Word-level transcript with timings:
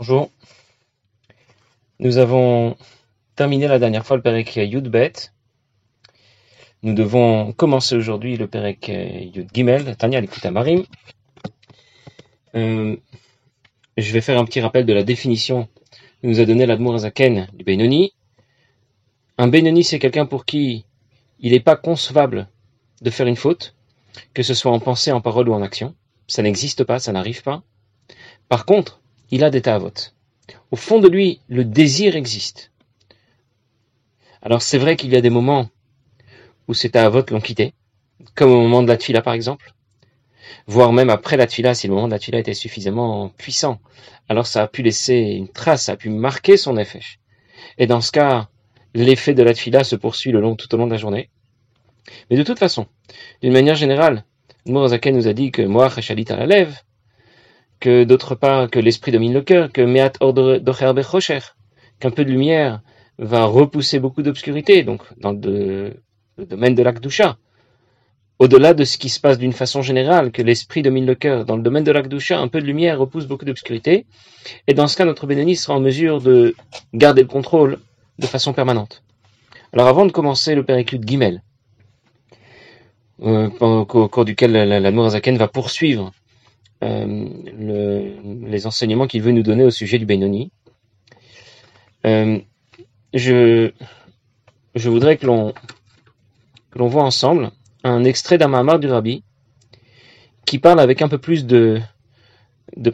Bonjour. 0.00 0.30
Nous 1.98 2.16
avons 2.16 2.74
terminé 3.36 3.68
la 3.68 3.78
dernière 3.78 4.06
fois 4.06 4.16
le 4.16 4.22
Perek 4.22 4.56
Yudbet. 4.56 5.12
Nous 6.82 6.94
devons 6.94 7.52
commencer 7.52 7.96
aujourd'hui 7.96 8.38
le 8.38 8.46
Perek 8.46 8.88
Yud 8.88 9.50
Gimel, 9.52 9.94
Tanya 9.98 10.22
Marim. 10.50 10.84
Euh, 12.54 12.96
je 13.98 14.12
vais 14.14 14.22
faire 14.22 14.40
un 14.40 14.46
petit 14.46 14.62
rappel 14.62 14.86
de 14.86 14.92
la 14.94 15.02
définition 15.02 15.68
que 16.22 16.28
nous 16.28 16.40
a 16.40 16.46
donné 16.46 16.64
l'Admour 16.64 16.94
Azaken 16.94 17.48
du 17.52 17.62
Benoni. 17.62 18.14
Un 19.36 19.48
Benoni, 19.48 19.84
c'est 19.84 19.98
quelqu'un 19.98 20.24
pour 20.24 20.46
qui 20.46 20.86
il 21.40 21.52
n'est 21.52 21.60
pas 21.60 21.76
concevable 21.76 22.48
de 23.02 23.10
faire 23.10 23.26
une 23.26 23.36
faute, 23.36 23.74
que 24.32 24.42
ce 24.42 24.54
soit 24.54 24.72
en 24.72 24.80
pensée, 24.80 25.12
en 25.12 25.20
parole 25.20 25.50
ou 25.50 25.52
en 25.52 25.60
action. 25.60 25.94
Ça 26.26 26.40
n'existe 26.40 26.84
pas, 26.84 26.98
ça 27.00 27.12
n'arrive 27.12 27.42
pas. 27.42 27.62
Par 28.48 28.64
contre, 28.64 28.99
il 29.30 29.44
a 29.44 29.50
des 29.50 29.60
vote. 29.60 30.14
Au 30.70 30.76
fond 30.76 31.00
de 31.00 31.08
lui, 31.08 31.40
le 31.48 31.64
désir 31.64 32.16
existe. 32.16 32.72
Alors 34.42 34.62
c'est 34.62 34.78
vrai 34.78 34.96
qu'il 34.96 35.10
y 35.10 35.16
a 35.16 35.20
des 35.20 35.30
moments 35.30 35.68
où 36.68 36.74
ces 36.74 36.88
vote 36.88 37.30
l'ont 37.30 37.40
quitté, 37.40 37.74
comme 38.34 38.50
au 38.50 38.60
moment 38.60 38.82
de 38.82 38.88
la 38.88 38.96
tfila 38.96 39.22
par 39.22 39.34
exemple, 39.34 39.74
voire 40.66 40.92
même 40.92 41.10
après 41.10 41.36
la 41.36 41.46
tfila, 41.46 41.74
si 41.74 41.88
le 41.88 41.94
moment 41.94 42.08
de 42.08 42.12
la 42.12 42.18
tfila 42.18 42.38
était 42.38 42.54
suffisamment 42.54 43.28
puissant, 43.28 43.80
alors 44.28 44.46
ça 44.46 44.62
a 44.62 44.68
pu 44.68 44.82
laisser 44.82 45.16
une 45.16 45.48
trace, 45.48 45.84
ça 45.84 45.92
a 45.92 45.96
pu 45.96 46.10
marquer 46.10 46.56
son 46.56 46.76
effet. 46.76 47.00
Et 47.78 47.86
dans 47.86 48.00
ce 48.00 48.12
cas, 48.12 48.48
l'effet 48.94 49.34
de 49.34 49.42
la 49.42 49.52
tfila 49.52 49.84
se 49.84 49.96
poursuit 49.96 50.32
le 50.32 50.40
long, 50.40 50.56
tout 50.56 50.72
au 50.74 50.78
long 50.78 50.86
de 50.86 50.92
la 50.92 50.98
journée. 50.98 51.30
Mais 52.30 52.36
de 52.36 52.42
toute 52.42 52.58
façon, 52.58 52.86
d'une 53.42 53.52
manière 53.52 53.76
générale, 53.76 54.24
Mourazaken 54.66 55.16
nous 55.16 55.28
a 55.28 55.32
dit 55.32 55.50
que 55.50 55.62
moi, 55.62 55.88
Chalit 56.00 56.26
à 56.28 56.36
la 56.36 56.46
lève, 56.46 56.80
que 57.80 58.04
d'autre 58.04 58.34
part 58.34 58.70
que 58.70 58.78
l'esprit 58.78 59.10
domine 59.10 59.32
le 59.32 59.42
cœur, 59.42 59.72
que 59.72 59.80
Meat 59.80 60.18
Docher 60.20 60.92
Bechocher, 60.92 61.40
qu'un 61.98 62.10
peu 62.10 62.24
de 62.24 62.30
lumière 62.30 62.82
va 63.18 63.44
repousser 63.44 63.98
beaucoup 63.98 64.22
d'obscurité, 64.22 64.82
donc 64.82 65.02
dans 65.18 65.32
le, 65.32 65.94
domaine 66.38 66.74
de 66.74 66.82
l'Akdusha. 66.82 67.36
Au-delà 68.38 68.72
de 68.72 68.84
ce 68.84 68.96
qui 68.96 69.10
se 69.10 69.20
passe 69.20 69.38
d'une 69.38 69.52
façon 69.52 69.82
générale, 69.82 70.32
que 70.32 70.40
l'esprit 70.40 70.80
domine 70.80 71.04
le 71.04 71.14
cœur, 71.14 71.44
dans 71.44 71.56
le 71.56 71.62
domaine 71.62 71.84
de 71.84 71.92
l'Akdusha, 71.92 72.38
un 72.38 72.48
peu 72.48 72.60
de 72.60 72.66
lumière 72.66 72.98
repousse 72.98 73.26
beaucoup 73.26 73.44
d'obscurité, 73.44 74.06
et 74.66 74.72
dans 74.72 74.86
ce 74.86 74.96
cas, 74.96 75.04
notre 75.04 75.26
Bénéni 75.26 75.56
sera 75.56 75.74
en 75.74 75.80
mesure 75.80 76.22
de 76.22 76.54
garder 76.94 77.22
le 77.22 77.28
contrôle 77.28 77.78
de 78.18 78.26
façon 78.26 78.54
permanente. 78.54 79.02
Alors 79.72 79.88
avant 79.88 80.06
de 80.06 80.12
commencer 80.12 80.54
le 80.54 80.64
péricule 80.64 81.00
de 81.00 81.04
Guimel, 81.04 81.42
euh, 83.22 83.50
au 83.60 83.84
cours 83.84 84.24
duquel 84.24 84.52
la, 84.52 84.80
la, 84.80 84.90
va 84.90 85.48
poursuivre 85.48 86.10
le, 86.82 88.46
les 88.46 88.66
enseignements 88.66 89.06
qu'il 89.06 89.22
veut 89.22 89.32
nous 89.32 89.42
donner 89.42 89.64
au 89.64 89.70
sujet 89.70 89.98
du 89.98 90.06
Benoni. 90.06 90.50
Euh, 92.06 92.38
je, 93.12 93.72
voudrais 94.74 95.16
que 95.16 95.26
l'on 95.26 95.52
que 96.70 96.82
voit 96.82 97.02
ensemble 97.02 97.50
un 97.84 98.04
extrait 98.04 98.38
d'un 98.38 98.48
Mahamar 98.48 98.78
du 98.78 98.86
Rabbi 98.86 99.24
qui 100.46 100.58
parle 100.58 100.80
avec 100.80 101.02
un 101.02 101.08
peu 101.08 101.18
plus 101.18 101.44
de, 101.44 101.80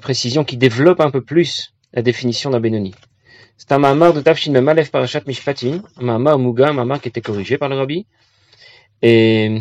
précision, 0.01 0.45
qui 0.45 0.57
développe 0.57 1.01
un 1.01 1.11
peu 1.11 1.21
plus 1.21 1.75
la 1.93 2.03
définition 2.03 2.51
d'un 2.51 2.61
Benoni. 2.61 2.95
C'est 3.57 3.73
un 3.73 3.79
Mahamar 3.79 4.13
de 4.13 4.21
Tafshin 4.21 4.53
Memalef 4.53 4.91
Parashat 4.91 5.23
Mishpatim, 5.27 5.83
un 5.97 6.03
Mahamar 6.03 6.39
Muga, 6.39 6.69
un 6.69 6.73
Mahamar 6.73 7.01
qui 7.01 7.09
était 7.09 7.23
corrigé 7.23 7.57
par 7.57 7.69
le 7.69 7.77
Rabbi, 7.77 8.07
et 9.03 9.61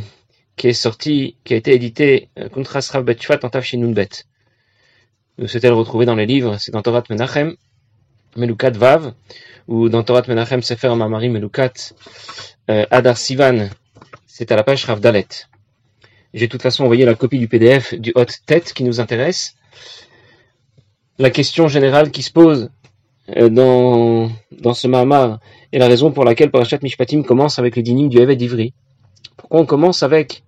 qui 0.55 0.67
est 0.67 0.73
sorti, 0.73 1.35
qui 1.43 1.53
a 1.53 1.57
été 1.57 1.73
édité 1.73 2.29
contre 2.53 2.71
Rav 2.71 3.03
Betfat 3.03 3.39
en 3.43 3.49
Tafshin 3.49 3.79
Nunbet. 3.79 4.09
Vous 5.37 5.47
souhaitez 5.47 5.67
le 5.67 5.75
retrouver 5.75 6.05
dans 6.05 6.15
les 6.15 6.25
livres, 6.25 6.57
c'est 6.59 6.71
dans 6.71 6.81
Torah 6.81 7.03
Menachem, 7.09 7.55
Melukat 8.37 8.71
Vav, 8.71 9.13
ou 9.67 9.89
dans 9.89 10.01
Torah 10.01 10.23
Menachem 10.27 10.61
Sefer 10.61 10.95
Mamari 10.95 11.27
Melukat 11.27 11.73
euh, 12.69 12.85
Adar 12.89 13.17
Sivan, 13.17 13.69
c'est 14.25 14.51
à 14.53 14.55
la 14.55 14.63
page 14.63 14.85
Rav 14.85 15.01
Dalet. 15.01 15.27
J'ai 16.33 16.47
de 16.47 16.51
toute 16.51 16.61
façon 16.61 16.83
envoyé 16.83 17.03
la 17.03 17.15
copie 17.15 17.37
du 17.37 17.49
PDF 17.49 17.93
du 17.95 18.13
Hot 18.15 18.25
Tête 18.45 18.71
qui 18.73 18.85
nous 18.85 19.01
intéresse. 19.01 19.55
La 21.17 21.29
question 21.29 21.67
générale 21.67 22.11
qui 22.11 22.23
se 22.23 22.31
pose 22.31 22.69
euh, 23.35 23.49
dans, 23.49 24.31
dans 24.51 24.73
ce 24.73 24.87
Mahamar 24.87 25.39
est 25.73 25.79
la 25.79 25.87
raison 25.87 26.11
pour 26.11 26.23
laquelle 26.23 26.49
Parashat 26.49 26.79
Mishpatim 26.81 27.23
commence 27.23 27.59
avec 27.59 27.75
le 27.75 27.81
dinim 27.81 28.07
du 28.07 28.19
Evet 28.19 28.37
d'Ivry. 28.37 28.73
Pourquoi 29.37 29.61
on 29.61 29.65
commence 29.65 30.03
avec 30.03 30.43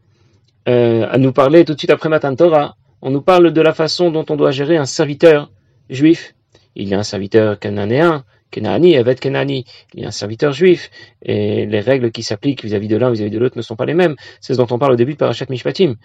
euh, 0.67 1.07
à 1.09 1.17
nous 1.17 1.31
parler 1.31 1.65
tout 1.65 1.73
de 1.73 1.79
suite 1.79 1.91
après 1.91 2.09
Matan 2.09 2.35
Torah 2.35 2.75
On 3.01 3.09
nous 3.09 3.21
parle 3.21 3.51
de 3.51 3.61
la 3.61 3.73
façon 3.73 4.11
dont 4.11 4.25
on 4.29 4.35
doit 4.35 4.51
gérer 4.51 4.77
un 4.77 4.85
serviteur 4.85 5.51
juif. 5.89 6.35
Il 6.75 6.87
y 6.87 6.93
a 6.93 6.99
un 6.99 7.03
serviteur 7.03 7.57
cananéen, 7.59 8.23
Kenani, 8.51 8.93
Evet 8.95 9.19
Kenani, 9.19 9.65
il 9.93 10.01
y 10.01 10.05
a 10.05 10.07
un 10.07 10.11
serviteur 10.11 10.53
juif, 10.53 10.89
et 11.21 11.65
les 11.65 11.79
règles 11.79 12.11
qui 12.11 12.23
s'appliquent 12.23 12.63
vis-à-vis 12.63 12.87
de 12.87 12.97
l'un 12.97 13.11
vis-à-vis 13.11 13.31
de 13.31 13.39
l'autre 13.39 13.57
ne 13.57 13.61
sont 13.61 13.75
pas 13.75 13.85
les 13.85 13.93
mêmes. 13.93 14.15
C'est 14.41 14.53
ce 14.53 14.57
dont 14.57 14.67
on 14.71 14.79
parle 14.79 14.93
au 14.93 14.95
début 14.95 15.13
de 15.13 15.17
Parashat 15.17 15.45
Mishpatim. 15.49 15.95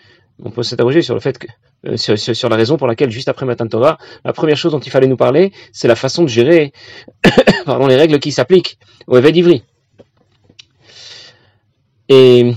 On 0.42 0.50
peut 0.50 0.62
s'interroger 0.62 1.03
sur 1.03 1.15
le 1.15 1.21
fait 1.21 1.38
que, 1.38 1.47
euh, 1.87 1.97
sur, 1.97 2.48
la 2.48 2.56
raison 2.56 2.76
pour 2.76 2.87
laquelle, 2.87 3.10
juste 3.10 3.28
après 3.28 3.47
Matan 3.47 3.69
Torah, 3.69 3.98
la 4.25 4.32
première 4.32 4.56
chose 4.56 4.72
dont 4.72 4.81
il 4.81 4.91
fallait 4.91 5.06
nous 5.06 5.16
parler, 5.16 5.53
c'est 5.72 5.88
la 5.88 5.94
façon 5.97 6.22
de 6.22 6.28
gérer, 6.28 6.72
pardon, 7.65 7.87
les 7.87 7.97
règles 7.97 8.19
qui 8.19 8.32
s'appliquent 8.32 8.78
au 9.06 9.16
Evet 9.16 9.32
d'Ivry. 9.32 9.62
Et 12.09 12.53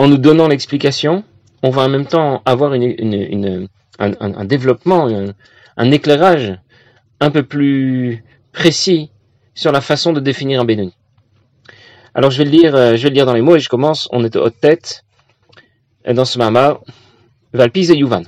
en 0.00 0.08
nous 0.08 0.16
donnant 0.16 0.48
l'explication, 0.48 1.24
on 1.62 1.68
va 1.68 1.82
en 1.82 1.90
même 1.90 2.06
temps 2.06 2.40
avoir 2.46 2.72
un, 2.72 4.44
développement, 4.46 5.06
un, 5.76 5.90
éclairage 5.90 6.58
un 7.20 7.30
peu 7.30 7.42
plus 7.42 8.24
précis 8.50 9.10
sur 9.52 9.72
la 9.72 9.82
façon 9.82 10.14
de 10.14 10.20
définir 10.20 10.62
un 10.62 10.64
Benoni. 10.64 10.94
Alors 12.14 12.30
je 12.30 12.38
vais 12.38 12.44
le 12.44 12.50
lire, 12.50 12.74
euh, 12.74 13.24
dans 13.26 13.34
les 13.34 13.42
mots 13.42 13.56
et 13.56 13.60
je 13.60 13.68
commence. 13.68 14.08
On 14.10 14.24
est 14.24 14.34
haute 14.36 14.58
tête 14.58 15.04
dans 16.10 16.24
ce 16.24 16.38
mama. 16.38 16.80
Valpiz 17.52 17.90
et 17.90 17.96
Yuvan. 17.96 18.22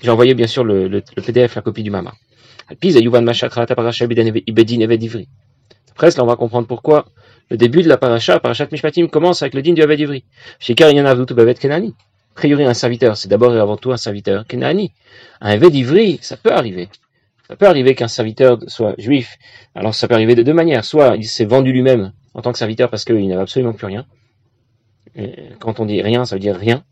J'ai 0.00 0.10
envoyé 0.10 0.34
bien 0.34 0.46
sûr 0.46 0.62
le, 0.62 1.02
PDF, 1.16 1.56
la 1.56 1.62
copie 1.62 1.82
du 1.82 1.90
mama. 1.90 2.12
Valpiz 2.68 2.96
et 2.96 3.00
Yuvan 3.00 3.22
Mashakrat 3.24 3.66
Ibedin 3.66 4.80
Eved 4.80 5.02
Ivri. 5.02 5.28
Après 5.90 6.12
cela, 6.12 6.22
on 6.22 6.28
va 6.28 6.36
comprendre 6.36 6.68
pourquoi 6.68 7.06
le 7.50 7.56
début 7.56 7.82
de 7.82 7.88
la 7.88 7.96
paracha, 7.96 8.40
parachat 8.40 8.68
Mishpatim, 8.70 9.08
commence 9.08 9.42
avec 9.42 9.54
le 9.54 9.62
din 9.62 9.72
du 9.72 9.82
Aved 9.82 9.98
Ivri. 9.98 10.24
Bevet 10.68 11.54
Kenani. 11.54 11.94
A 12.32 12.34
priori, 12.34 12.64
un 12.64 12.74
serviteur, 12.74 13.16
c'est 13.16 13.28
d'abord 13.28 13.54
et 13.54 13.58
avant 13.58 13.76
tout 13.76 13.90
un 13.90 13.96
serviteur 13.96 14.46
Kenani. 14.46 14.92
Un 15.40 15.50
Aved 15.50 15.74
Ivri, 15.74 16.18
ça 16.22 16.36
peut 16.36 16.52
arriver. 16.52 16.88
Ça 17.48 17.56
peut 17.56 17.66
arriver 17.66 17.94
qu'un 17.94 18.08
serviteur 18.08 18.58
soit 18.66 18.94
juif. 18.98 19.38
Alors 19.74 19.94
ça 19.94 20.06
peut 20.06 20.14
arriver 20.14 20.34
de 20.34 20.42
deux 20.42 20.52
manières. 20.52 20.84
Soit 20.84 21.16
il 21.16 21.24
s'est 21.24 21.46
vendu 21.46 21.72
lui-même 21.72 22.12
en 22.34 22.42
tant 22.42 22.52
que 22.52 22.58
serviteur 22.58 22.90
parce 22.90 23.06
qu'il 23.06 23.26
n'avait 23.26 23.40
absolument 23.40 23.72
plus 23.72 23.86
rien. 23.86 24.06
Quand 25.58 25.80
on 25.80 25.86
dit 25.86 26.02
rien, 26.02 26.26
ça 26.26 26.36
veut 26.36 26.40
dire 26.40 26.56
rien. 26.56 26.84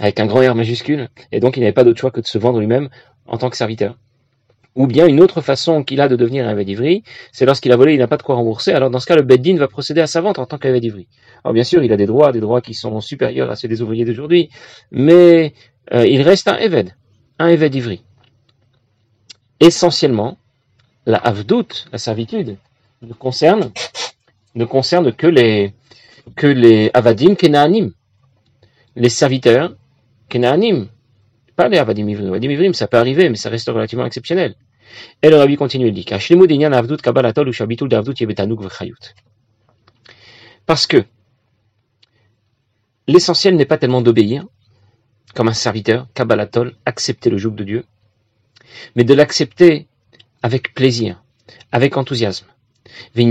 Avec 0.00 0.18
un 0.18 0.26
grand 0.26 0.40
R 0.40 0.56
majuscule. 0.56 1.08
Et 1.30 1.38
donc 1.38 1.56
il 1.56 1.60
n'avait 1.60 1.72
pas 1.72 1.84
d'autre 1.84 2.00
choix 2.00 2.10
que 2.10 2.20
de 2.20 2.26
se 2.26 2.36
vendre 2.36 2.58
lui-même 2.58 2.88
en 3.26 3.38
tant 3.38 3.48
que 3.48 3.56
serviteur. 3.56 3.96
Ou 4.76 4.88
bien 4.88 5.06
une 5.06 5.20
autre 5.20 5.40
façon 5.40 5.84
qu'il 5.84 6.00
a 6.00 6.08
de 6.08 6.16
devenir 6.16 6.48
un 6.48 6.62
d'Ivry, 6.62 7.04
c'est 7.30 7.46
lorsqu'il 7.46 7.70
a 7.70 7.76
volé, 7.76 7.94
il 7.94 7.98
n'a 7.98 8.08
pas 8.08 8.16
de 8.16 8.22
quoi 8.22 8.34
rembourser. 8.34 8.72
Alors 8.72 8.90
dans 8.90 8.98
ce 8.98 9.06
cas, 9.06 9.14
le 9.14 9.22
Beddin 9.22 9.56
va 9.56 9.68
procéder 9.68 10.00
à 10.00 10.08
sa 10.08 10.20
vente 10.20 10.38
en 10.38 10.46
tant 10.46 10.58
d'Ivry. 10.58 11.06
Alors 11.44 11.54
bien 11.54 11.62
sûr, 11.62 11.84
il 11.84 11.92
a 11.92 11.96
des 11.96 12.06
droits, 12.06 12.32
des 12.32 12.40
droits 12.40 12.60
qui 12.60 12.74
sont 12.74 13.00
supérieurs 13.00 13.50
à 13.50 13.56
ceux 13.56 13.68
des 13.68 13.82
ouvriers 13.82 14.04
d'aujourd'hui, 14.04 14.50
mais 14.90 15.54
euh, 15.92 16.06
il 16.06 16.22
reste 16.22 16.48
un 16.48 16.56
Eved, 16.56 16.94
un 17.38 17.54
d'Ivry. 17.54 18.02
Essentiellement, 19.60 20.38
la 21.06 21.18
Avdout, 21.18 21.86
la 21.92 21.98
servitude, 21.98 22.56
ne 23.02 23.12
concerne, 23.12 23.70
ne 24.54 24.64
concerne 24.64 25.12
que 25.12 25.26
les, 25.26 25.72
que 26.36 26.46
les 26.46 26.90
Avadim 26.94 27.34
Kenaanim, 27.36 27.92
les 28.96 29.08
serviteurs 29.08 29.74
Kenaanim, 30.28 30.88
pas 31.56 31.68
les 31.68 31.78
Avadim 31.78 32.08
Ivrim. 32.08 32.28
Avadim 32.28 32.50
Ivrim, 32.50 32.74
ça 32.74 32.88
peut 32.88 32.98
arriver, 32.98 33.28
mais 33.28 33.36
ça 33.36 33.50
reste 33.50 33.68
relativement 33.68 34.06
exceptionnel. 34.06 34.54
Et 35.22 35.30
le 35.30 35.36
rabbi 35.36 35.56
continue, 35.56 35.88
il 35.88 35.94
dit, 35.94 36.04
parce 40.66 40.86
que 40.86 41.04
l'essentiel 43.06 43.56
n'est 43.56 43.66
pas 43.66 43.78
tellement 43.78 44.00
d'obéir, 44.00 44.46
comme 45.34 45.48
un 45.48 45.54
serviteur, 45.54 46.06
Kabbalatol, 46.14 46.74
accepter 46.86 47.28
le 47.30 47.38
joug 47.38 47.50
de 47.52 47.64
Dieu, 47.64 47.84
mais 48.96 49.04
de 49.04 49.14
l'accepter 49.14 49.86
avec 50.42 50.74
plaisir, 50.74 51.22
avec 51.72 51.96
enthousiasme. 51.96 52.46
Et 53.16 53.22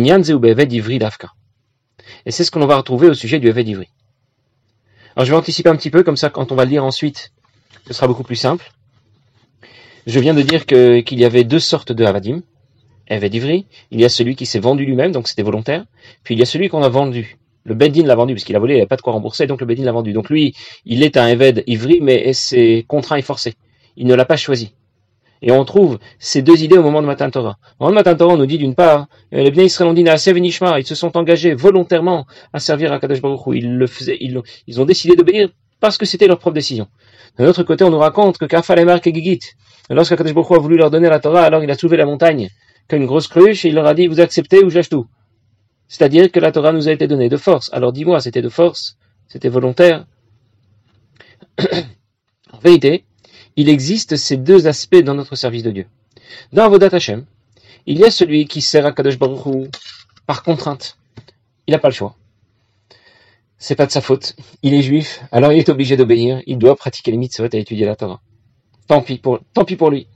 c'est 2.32 2.44
ce 2.44 2.52
que 2.52 2.60
l'on 2.60 2.68
va 2.68 2.78
retrouver 2.78 3.08
au 3.08 3.14
sujet 3.14 3.40
du 3.40 3.48
Eved 3.48 3.68
Ivri. 3.68 3.90
Alors 5.16 5.26
je 5.26 5.32
vais 5.32 5.38
anticiper 5.38 5.70
un 5.70 5.76
petit 5.76 5.92
peu, 5.92 6.04
comme 6.04 6.18
ça 6.18 6.30
quand 6.30 6.52
on 6.52 6.56
va 6.56 6.66
le 6.66 6.72
lire 6.72 6.84
ensuite, 6.84 7.32
ce 7.88 7.94
sera 7.94 8.08
beaucoup 8.08 8.24
plus 8.24 8.36
simple. 8.36 8.72
Je 10.06 10.20
viens 10.20 10.34
de 10.34 10.42
dire 10.42 10.66
qu'il 10.66 11.20
y 11.20 11.26
avait 11.26 11.44
deux 11.44 11.60
sortes 11.60 11.92
de 11.92 12.04
Havadim, 12.04 12.42
Eved. 13.08 13.34
Il 13.36 14.02
y 14.02 14.06
a 14.06 14.10
celui 14.10 14.36
qui 14.36 14.46
s'est 14.46 14.60
vendu 14.60 14.86
lui-même, 14.86 15.12
donc 15.12 15.28
c'était 15.28 15.44
volontaire. 15.44 15.86
Puis 16.24 16.36
il 16.36 16.40
y 16.40 16.42
a 16.42 16.46
celui 16.46 16.70
qu'on 16.70 16.84
a 16.84 16.90
vendu. 16.90 17.38
Le 17.66 17.76
Bedin 17.76 18.06
l'a 18.06 18.16
vendu, 18.16 18.34
parce 18.34 18.44
qu'il 18.44 18.56
a 18.58 18.60
volé, 18.60 18.74
il 18.74 18.78
n'avait 18.78 18.88
pas 18.88 18.98
de 18.98 19.02
quoi 19.02 19.14
rembourser, 19.14 19.48
donc 19.48 19.62
le 19.62 19.66
Bedin 19.66 19.84
l'a 19.84 19.94
vendu. 19.94 20.12
Donc 20.12 20.30
lui, 20.30 20.54
il 20.86 21.04
est 21.04 21.16
un 21.16 21.28
Eved 21.28 21.64
Ivri, 21.68 22.00
mais 22.02 22.34
c'est 22.34 22.84
contraint 22.88 23.16
et 23.16 23.22
forcé. 23.22 23.54
Il 23.96 24.08
ne 24.08 24.16
l'a 24.16 24.26
pas 24.26 24.36
choisi. 24.36 24.74
Et 25.42 25.52
on 25.52 25.64
trouve 25.66 26.00
ces 26.20 26.42
deux 26.42 26.64
idées 26.64 26.78
au 26.78 26.84
moment 26.84 27.02
de 27.02 27.08
Matan 27.08 27.30
Torah. 27.30 27.58
Au 27.80 27.86
moment 27.86 27.92
de 27.92 27.96
Matan 27.96 28.16
Torah, 28.18 28.34
on 28.34 28.38
nous 28.38 28.46
dit 28.46 28.58
d'une 28.58 28.76
part, 28.76 29.08
euh, 29.34 29.44
les 29.44 29.52
Bnei 29.52 29.66
Israël 29.66 29.90
ont 29.90 29.94
dit 29.94 30.04
ils 30.04 30.86
se 30.86 30.96
sont 30.96 31.18
engagés 31.18 31.54
volontairement 31.54 32.26
à 32.54 32.60
servir 32.60 32.94
à 32.94 33.00
Kadosh 33.00 33.22
Baruch 33.22 33.42
Ils 33.54 33.76
le 33.76 33.88
faisaient, 33.88 34.18
ils 34.20 34.82
ont 34.82 34.86
décidé 34.86 35.16
d'obéir 35.16 35.50
parce 35.84 35.98
que 35.98 36.06
c'était 36.06 36.28
leur 36.28 36.40
propre 36.40 36.54
décision. 36.54 36.88
D'un 37.38 37.46
autre 37.46 37.64
côté, 37.64 37.84
on 37.84 37.90
nous 37.90 38.00
raconte 38.00 38.38
que 38.38 38.46
Kafal 38.46 38.80
et 38.80 38.86
Mark 38.86 39.06
et 39.06 39.14
Gigit, 39.14 39.42
lorsque 39.90 40.16
Kadosh 40.16 40.34
Baruch 40.34 40.52
a 40.58 40.62
voulu 40.62 40.78
leur 40.78 40.90
donner 40.90 41.10
la 41.10 41.20
Torah, 41.20 41.44
alors 41.44 41.62
il 41.62 41.70
a 41.70 41.76
soulevé 41.76 41.98
la 41.98 42.06
montagne 42.06 42.50
comme 42.88 43.02
une 43.02 43.06
grosse 43.06 43.28
cruche 43.28 43.66
et 43.66 43.68
il 43.68 43.76
leur 43.76 43.86
a 43.86 43.94
dit, 43.94 44.08
vous 44.08 44.22
acceptez 44.22 44.64
ou 44.64 44.70
j'achète 44.70 44.92
tout. 44.92 45.08
C'est-à-dire 45.90 46.32
que 46.32 46.40
la 46.40 46.54
Torah 46.54 46.72
nous 46.72 46.88
a 46.88 46.94
été 46.94 47.06
donnée 47.06 47.28
de 47.28 47.36
force. 47.36 47.70
Alors 47.74 47.92
dis-moi, 47.92 48.22
c'était 48.22 48.42
de 48.42 48.48
force, 48.48 48.96
c'était 49.28 49.50
volontaire? 49.50 50.06
en 51.60 52.60
vérité, 52.64 53.04
il 53.58 53.68
existe 53.68 54.16
ces 54.16 54.38
deux 54.38 54.68
aspects 54.68 55.04
dans 55.04 55.16
notre 55.16 55.36
service 55.36 55.64
de 55.64 55.72
Dieu. 55.72 55.88
Dans 56.54 56.64
Avodat 56.64 56.96
Hashem, 56.96 57.26
il 57.88 57.98
y 57.98 58.06
a 58.06 58.10
celui 58.10 58.46
qui 58.46 58.62
sert 58.62 58.86
à 58.86 58.94
Kadosh 58.94 59.20
Baruch 59.20 59.70
par 60.28 60.44
contrainte. 60.44 60.98
Il 61.68 61.74
n'a 61.74 61.80
pas 61.80 61.90
le 61.90 61.94
choix. 61.94 62.16
C'est 63.66 63.78
pas 63.78 63.86
de 63.86 63.92
sa 63.92 64.02
faute. 64.02 64.36
Il 64.62 64.74
est 64.74 64.82
juif, 64.82 65.22
alors 65.32 65.54
il 65.54 65.60
est 65.60 65.70
obligé 65.70 65.96
d'obéir. 65.96 66.42
Il 66.48 66.58
doit 66.58 66.76
pratiquer 66.76 67.12
les 67.12 67.18
mitzvot 67.18 67.48
et 67.54 67.60
étudier 67.60 67.86
la 67.86 67.96
Torah. 67.96 68.20
Tant 68.90 69.02
pis 69.02 69.20
pour, 69.20 69.40
tant 69.54 69.64
pis 69.64 69.78
pour 69.78 69.90
lui. 69.90 70.10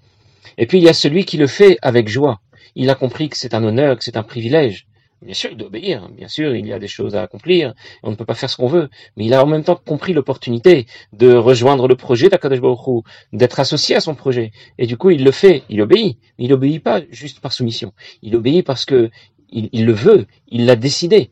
Et 0.57 0.67
puis 0.67 0.79
il 0.79 0.83
y 0.83 0.89
a 0.89 0.93
celui 0.93 1.23
qui 1.23 1.37
le 1.37 1.47
fait 1.47 1.77
avec 1.81 2.09
joie. 2.09 2.41
Il 2.75 2.89
a 2.89 2.95
compris 2.95 3.29
que 3.29 3.37
c'est 3.37 3.53
un 3.53 3.63
honneur, 3.63 3.97
que 3.97 4.03
c'est 4.03 4.17
un 4.17 4.23
privilège. 4.23 4.85
Bien 5.21 5.33
sûr, 5.33 5.51
il 5.53 5.63
obéir. 5.63 6.09
Bien 6.09 6.27
sûr, 6.27 6.57
il 6.57 6.67
y 6.67 6.73
a 6.73 6.77
des 6.77 6.89
choses 6.89 7.15
à 7.15 7.21
accomplir. 7.21 7.73
On 8.03 8.11
ne 8.11 8.15
peut 8.17 8.25
pas 8.25 8.33
faire 8.33 8.49
ce 8.49 8.57
qu'on 8.57 8.67
veut. 8.67 8.89
Mais 9.15 9.23
il 9.23 9.33
a 9.33 9.41
en 9.41 9.47
même 9.47 9.63
temps 9.63 9.77
compris 9.77 10.11
l'opportunité 10.11 10.85
de 11.13 11.33
rejoindre 11.33 11.87
le 11.87 11.95
projet 11.95 12.27
d'Akadosh 12.27 12.59
Baruch 12.59 13.05
d'être 13.31 13.61
associé 13.61 13.95
à 13.95 14.01
son 14.01 14.13
projet. 14.13 14.51
Et 14.77 14.87
du 14.87 14.97
coup, 14.97 15.09
il 15.09 15.23
le 15.23 15.31
fait. 15.31 15.63
Il 15.69 15.81
obéit. 15.81 16.17
Il 16.37 16.51
obéit 16.51 16.83
pas 16.83 16.99
juste 17.11 17.39
par 17.39 17.53
soumission. 17.53 17.93
Il 18.21 18.35
obéit 18.35 18.65
parce 18.65 18.83
que 18.83 19.09
il, 19.49 19.85
le 19.85 19.93
veut. 19.93 20.27
Il 20.49 20.65
l'a 20.65 20.75
décidé. 20.75 21.31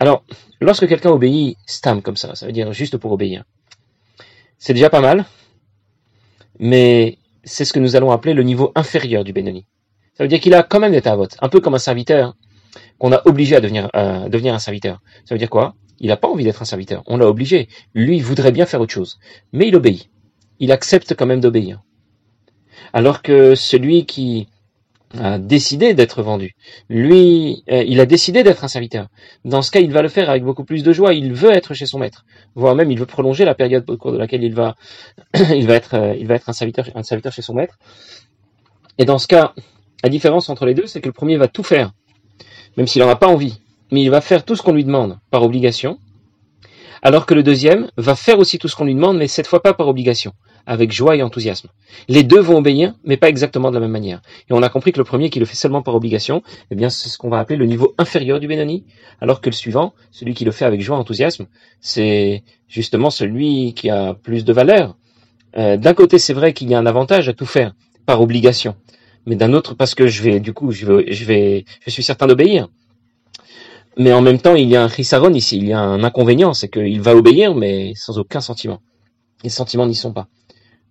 Alors, 0.00 0.24
lorsque 0.60 0.88
quelqu'un 0.88 1.10
obéit 1.10 1.58
stam 1.66 2.00
comme 2.00 2.16
ça, 2.16 2.34
ça 2.34 2.46
veut 2.46 2.52
dire 2.52 2.72
juste 2.72 2.96
pour 2.96 3.12
obéir. 3.12 3.44
C'est 4.58 4.72
déjà 4.72 4.88
pas 4.88 5.00
mal. 5.00 5.26
Mais 6.58 7.18
c'est 7.44 7.64
ce 7.64 7.72
que 7.72 7.78
nous 7.78 7.96
allons 7.96 8.10
appeler 8.10 8.34
le 8.34 8.42
niveau 8.42 8.72
inférieur 8.74 9.24
du 9.24 9.32
Benoni. 9.32 9.66
Ça 10.14 10.24
veut 10.24 10.28
dire 10.28 10.40
qu'il 10.40 10.54
a 10.54 10.62
quand 10.62 10.80
même 10.80 10.92
des 10.92 11.02
tavotes, 11.02 11.36
un 11.40 11.48
peu 11.48 11.60
comme 11.60 11.74
un 11.74 11.78
serviteur 11.78 12.34
qu'on 12.98 13.12
a 13.12 13.22
obligé 13.26 13.56
à 13.56 13.60
devenir, 13.60 13.88
euh, 13.94 14.28
devenir 14.28 14.54
un 14.54 14.58
serviteur. 14.58 15.00
Ça 15.24 15.34
veut 15.34 15.38
dire 15.38 15.50
quoi? 15.50 15.74
Il 15.98 16.08
n'a 16.08 16.16
pas 16.16 16.28
envie 16.28 16.44
d'être 16.44 16.62
un 16.62 16.66
serviteur. 16.66 17.02
On 17.06 17.18
l'a 17.18 17.26
obligé. 17.26 17.68
Lui, 17.94 18.16
il 18.16 18.22
voudrait 18.22 18.52
bien 18.52 18.66
faire 18.66 18.80
autre 18.80 18.92
chose. 18.92 19.18
Mais 19.52 19.68
il 19.68 19.76
obéit. 19.76 20.08
Il 20.60 20.72
accepte 20.72 21.14
quand 21.14 21.26
même 21.26 21.40
d'obéir. 21.40 21.82
Alors 22.92 23.22
que 23.22 23.54
celui 23.54 24.06
qui 24.06 24.48
a 25.18 25.38
décidé 25.38 25.94
d'être 25.94 26.22
vendu, 26.22 26.54
lui, 26.88 27.64
euh, 27.70 27.82
il 27.86 28.00
a 28.00 28.06
décidé 28.06 28.42
d'être 28.42 28.64
un 28.64 28.68
serviteur. 28.68 29.08
Dans 29.44 29.62
ce 29.62 29.70
cas, 29.70 29.80
il 29.80 29.92
va 29.92 30.02
le 30.02 30.08
faire 30.08 30.30
avec 30.30 30.44
beaucoup 30.44 30.64
plus 30.64 30.82
de 30.82 30.92
joie. 30.92 31.14
Il 31.14 31.32
veut 31.32 31.50
être 31.50 31.74
chez 31.74 31.86
son 31.86 31.98
maître, 31.98 32.24
voire 32.54 32.74
même 32.74 32.90
il 32.90 32.98
veut 32.98 33.06
prolonger 33.06 33.44
la 33.44 33.54
période 33.54 33.88
au 33.88 33.96
cours 33.96 34.12
de 34.12 34.18
laquelle 34.18 34.44
il 34.44 34.54
va, 34.54 34.76
il 35.34 35.66
va 35.66 35.74
être, 35.74 35.94
euh, 35.94 36.38
un 36.46 37.02
serviteur 37.02 37.32
chez 37.32 37.42
son 37.42 37.54
maître. 37.54 37.78
Et 38.98 39.04
dans 39.04 39.18
ce 39.18 39.26
cas, 39.26 39.54
la 40.04 40.10
différence 40.10 40.48
entre 40.48 40.66
les 40.66 40.74
deux, 40.74 40.86
c'est 40.86 41.00
que 41.00 41.08
le 41.08 41.12
premier 41.12 41.36
va 41.36 41.48
tout 41.48 41.62
faire 41.62 41.92
même 42.76 42.86
s'il 42.86 43.02
n'en 43.02 43.08
a 43.08 43.16
pas 43.16 43.26
envie, 43.26 43.60
mais 43.90 44.02
il 44.02 44.10
va 44.10 44.20
faire 44.20 44.44
tout 44.44 44.56
ce 44.56 44.62
qu'on 44.62 44.72
lui 44.72 44.84
demande 44.84 45.18
par 45.30 45.42
obligation, 45.42 45.98
alors 47.02 47.26
que 47.26 47.34
le 47.34 47.42
deuxième 47.42 47.90
va 47.96 48.14
faire 48.14 48.38
aussi 48.38 48.58
tout 48.58 48.68
ce 48.68 48.76
qu'on 48.76 48.84
lui 48.84 48.94
demande, 48.94 49.16
mais 49.16 49.28
cette 49.28 49.46
fois 49.46 49.62
pas 49.62 49.74
par 49.74 49.88
obligation, 49.88 50.32
avec 50.66 50.92
joie 50.92 51.16
et 51.16 51.22
enthousiasme. 51.22 51.68
Les 52.08 52.22
deux 52.22 52.40
vont 52.40 52.58
obéir, 52.58 52.94
mais 53.04 53.16
pas 53.16 53.28
exactement 53.28 53.70
de 53.70 53.74
la 53.74 53.80
même 53.80 53.90
manière. 53.90 54.20
Et 54.48 54.52
on 54.52 54.62
a 54.62 54.68
compris 54.68 54.92
que 54.92 54.98
le 54.98 55.04
premier 55.04 55.30
qui 55.30 55.40
le 55.40 55.46
fait 55.46 55.56
seulement 55.56 55.82
par 55.82 55.94
obligation, 55.94 56.42
eh 56.70 56.74
bien 56.74 56.90
c'est 56.90 57.08
ce 57.08 57.18
qu'on 57.18 57.30
va 57.30 57.38
appeler 57.38 57.56
le 57.56 57.66
niveau 57.66 57.94
inférieur 57.98 58.40
du 58.40 58.48
Benoni, 58.48 58.84
alors 59.20 59.40
que 59.40 59.48
le 59.48 59.54
suivant, 59.54 59.94
celui 60.10 60.34
qui 60.34 60.44
le 60.44 60.52
fait 60.52 60.64
avec 60.64 60.80
joie 60.80 60.96
et 60.96 61.00
enthousiasme, 61.00 61.46
c'est 61.80 62.42
justement 62.68 63.10
celui 63.10 63.74
qui 63.74 63.90
a 63.90 64.14
plus 64.14 64.44
de 64.44 64.52
valeur. 64.52 64.96
Euh, 65.56 65.76
d'un 65.76 65.94
côté, 65.94 66.18
c'est 66.18 66.34
vrai 66.34 66.52
qu'il 66.52 66.70
y 66.70 66.74
a 66.74 66.78
un 66.78 66.86
avantage 66.86 67.28
à 67.28 67.32
tout 67.32 67.46
faire 67.46 67.72
par 68.06 68.20
obligation, 68.20 68.76
mais 69.26 69.36
d'un 69.36 69.52
autre 69.52 69.74
parce 69.74 69.94
que 69.94 70.06
je 70.06 70.22
vais, 70.22 70.40
du 70.40 70.52
coup, 70.52 70.70
je 70.70 70.86
vais, 70.86 71.12
je 71.12 71.24
vais, 71.24 71.64
je 71.84 71.90
suis 71.90 72.02
certain 72.02 72.26
d'obéir. 72.26 72.68
Mais 73.96 74.12
en 74.12 74.22
même 74.22 74.38
temps, 74.38 74.54
il 74.54 74.68
y 74.68 74.76
a 74.76 74.84
un 74.84 74.88
chisaron 74.88 75.32
ici, 75.32 75.56
il 75.58 75.66
y 75.66 75.72
a 75.72 75.80
un 75.80 76.04
inconvénient, 76.04 76.54
c'est 76.54 76.68
qu'il 76.68 77.00
va 77.00 77.14
obéir, 77.14 77.54
mais 77.54 77.92
sans 77.96 78.18
aucun 78.18 78.40
sentiment. 78.40 78.80
Les 79.42 79.50
sentiments 79.50 79.86
n'y 79.86 79.94
sont 79.94 80.12
pas. 80.12 80.28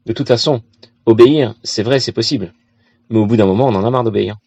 De 0.05 0.13
toute 0.13 0.27
façon, 0.27 0.61
obéir, 1.05 1.55
c'est 1.63 1.83
vrai, 1.83 1.99
c'est 1.99 2.11
possible. 2.11 2.53
Mais 3.09 3.19
au 3.19 3.25
bout 3.25 3.37
d'un 3.37 3.45
moment, 3.45 3.67
on 3.67 3.75
en 3.75 3.83
a 3.83 3.89
marre 3.89 4.03
d'obéir. 4.03 4.37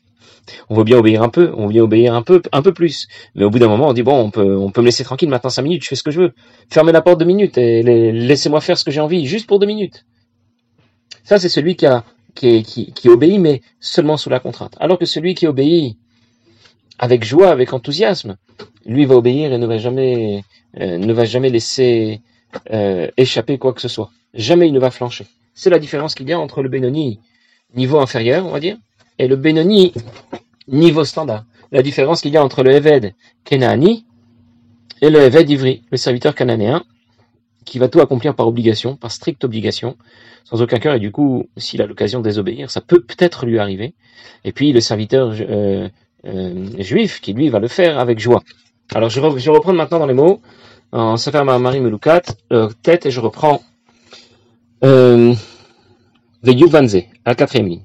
On 0.68 0.74
veut 0.74 0.84
bien 0.84 0.98
obéir 0.98 1.22
un 1.22 1.28
peu, 1.28 1.52
on 1.56 1.66
veut 1.66 1.72
bien 1.72 1.82
obéir 1.82 2.14
un 2.14 2.22
peu, 2.22 2.42
un 2.52 2.62
peu 2.62 2.72
plus. 2.72 3.06
Mais 3.34 3.44
au 3.44 3.50
bout 3.50 3.58
d'un 3.58 3.68
moment, 3.68 3.88
on 3.88 3.92
dit 3.92 4.02
bon, 4.02 4.18
on 4.18 4.30
peut, 4.30 4.56
on 4.56 4.70
peut 4.70 4.80
me 4.80 4.86
laisser 4.86 5.04
tranquille 5.04 5.28
maintenant 5.28 5.50
cinq 5.50 5.62
minutes, 5.62 5.84
je 5.84 5.88
fais 5.88 5.96
ce 5.96 6.02
que 6.02 6.10
je 6.10 6.20
veux. 6.20 6.32
Fermez 6.68 6.92
la 6.92 7.00
porte 7.00 7.18
deux 7.20 7.24
minutes 7.24 7.58
et 7.58 7.82
laissez-moi 8.12 8.60
faire 8.60 8.76
ce 8.76 8.84
que 8.84 8.90
j'ai 8.90 9.00
envie, 9.00 9.26
juste 9.26 9.46
pour 9.46 9.58
deux 9.58 9.66
minutes. 9.66 10.04
Ça, 11.24 11.38
c'est 11.38 11.48
celui 11.48 11.76
qui, 11.76 13.08
obéit, 13.08 13.40
mais 13.40 13.62
seulement 13.78 14.16
sous 14.16 14.30
la 14.30 14.40
contrainte. 14.40 14.76
Alors 14.80 14.98
que 14.98 15.06
celui 15.06 15.34
qui 15.34 15.46
obéit 15.46 15.96
avec 17.02 17.24
joie, 17.24 17.50
avec 17.50 17.72
enthousiasme, 17.72 18.36
lui 18.86 19.06
va 19.06 19.16
obéir 19.16 19.52
et 19.52 19.58
ne 19.58 19.66
va 19.66 19.76
jamais, 19.76 20.44
euh, 20.80 20.98
ne 20.98 21.12
va 21.12 21.24
jamais 21.24 21.50
laisser 21.50 22.20
euh, 22.72 23.08
échapper 23.16 23.58
quoi 23.58 23.72
que 23.72 23.80
ce 23.80 23.88
soit. 23.88 24.12
Jamais 24.34 24.68
il 24.68 24.72
ne 24.72 24.78
va 24.78 24.92
flancher. 24.92 25.26
C'est 25.52 25.68
la 25.68 25.80
différence 25.80 26.14
qu'il 26.14 26.28
y 26.28 26.32
a 26.32 26.38
entre 26.38 26.62
le 26.62 26.68
Benoni 26.68 27.18
niveau 27.74 27.98
inférieur, 27.98 28.46
on 28.46 28.52
va 28.52 28.60
dire, 28.60 28.76
et 29.18 29.26
le 29.26 29.34
Benoni 29.34 29.92
niveau 30.68 31.04
standard. 31.04 31.44
La 31.72 31.82
différence 31.82 32.20
qu'il 32.20 32.32
y 32.32 32.36
a 32.36 32.44
entre 32.44 32.62
le 32.62 32.70
Eved 32.70 33.14
Kenaani 33.42 34.06
et 35.00 35.10
le 35.10 35.22
Eved 35.22 35.50
Ivri, 35.50 35.82
le 35.90 35.96
serviteur 35.96 36.36
cananéen, 36.36 36.84
qui 37.64 37.80
va 37.80 37.88
tout 37.88 38.00
accomplir 38.00 38.36
par 38.36 38.46
obligation, 38.46 38.94
par 38.94 39.10
stricte 39.10 39.42
obligation, 39.42 39.96
sans 40.44 40.62
aucun 40.62 40.78
cœur, 40.78 40.94
et 40.94 41.00
du 41.00 41.10
coup, 41.10 41.48
s'il 41.56 41.82
a 41.82 41.86
l'occasion 41.86 42.20
de 42.20 42.24
désobéir, 42.24 42.70
ça 42.70 42.80
peut 42.80 43.00
peut-être 43.00 43.44
lui 43.44 43.58
arriver. 43.58 43.92
Et 44.44 44.52
puis 44.52 44.72
le 44.72 44.80
serviteur 44.80 45.34
euh, 45.40 45.88
juif 46.24 47.20
qui 47.20 47.32
lui 47.32 47.48
va 47.48 47.58
le 47.58 47.68
faire 47.68 47.98
avec 47.98 48.18
joie. 48.18 48.42
Alors 48.94 49.08
je, 49.08 49.20
je 49.20 49.50
vais 49.50 49.56
reprendre 49.56 49.78
maintenant 49.78 49.98
dans 49.98 50.06
les 50.06 50.14
mots, 50.14 50.40
en 50.92 51.16
Sefer 51.16 51.44
Marie 51.44 51.80
Melukat, 51.80 52.22
euh, 52.52 52.68
tête, 52.82 53.06
et 53.06 53.10
je 53.10 53.20
reprends 53.20 53.62
euh, 54.84 55.34
Yuvanze, 56.44 56.96
à 56.96 57.30
la 57.30 57.34
quatrième 57.34 57.68
ligne. 57.68 57.82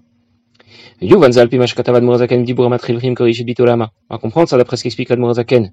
Yuvanze, 1.02 1.38
alpimash 1.38 1.76
katavad 1.76 2.04
morazaken, 2.04 2.44
dibura 2.44 2.70
matrilrim 2.70 3.16
korishit 3.16 3.46
bitolama. 3.46 3.92
On 4.10 4.16
va 4.16 4.20
comprendre 4.20 4.50
ça 4.50 4.58
d'après 4.58 4.78
ce 4.78 4.84
qu'explique 4.84 5.10
l'Admorazaken. 5.10 5.72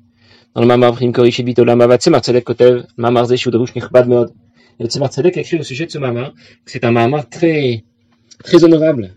dans 0.55 0.61
le 0.61 0.67
Mamar 0.67 0.93
Vrim 0.93 1.13
Bitolama, 1.13 1.87
Vatzemar 1.87 2.21
Tzedek 2.21 2.45
Kotev, 2.45 2.87
Mamar 2.97 3.27
Ze 3.27 3.37
Shudrush 3.37 3.75
Nichbad 3.75 4.09
Meod. 4.09 4.33
Le 4.79 4.87
Tzemar 4.87 5.11
Tzedek 5.11 5.37
écrit 5.37 5.59
au 5.59 5.63
sujet 5.63 5.87
de 5.87 5.91
ce 5.91 5.99
Mamar, 5.99 6.33
c'est 6.67 6.85
un 6.85 6.93
Mamar 6.93 7.29
très, 7.29 7.85
très 8.45 8.63
honorable. 8.63 9.15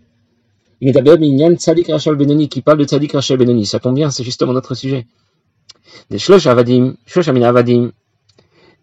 Il 0.80 0.90
est 0.90 0.92
d'abord 0.92 1.18
Minyan 1.18 1.56
Tzadik 1.56 1.88
Rachel 1.88 2.16
Benoni, 2.16 2.50
qui 2.50 2.62
parle 2.62 2.78
de 2.78 2.86
Tzadik 2.86 3.14
Rachel 3.14 3.38
Benoni. 3.38 3.66
Ça 3.66 3.80
tombe 3.80 3.96
bien, 3.96 4.12
c'est 4.12 4.24
justement 4.24 4.54
notre 4.54 4.76
sujet. 4.76 5.08
Des 6.10 6.20
Shlosh 6.20 6.46
Avadim, 6.46 6.96
Shlosh 7.06 7.28
Amina 7.30 7.50
Avadim, 7.50 7.92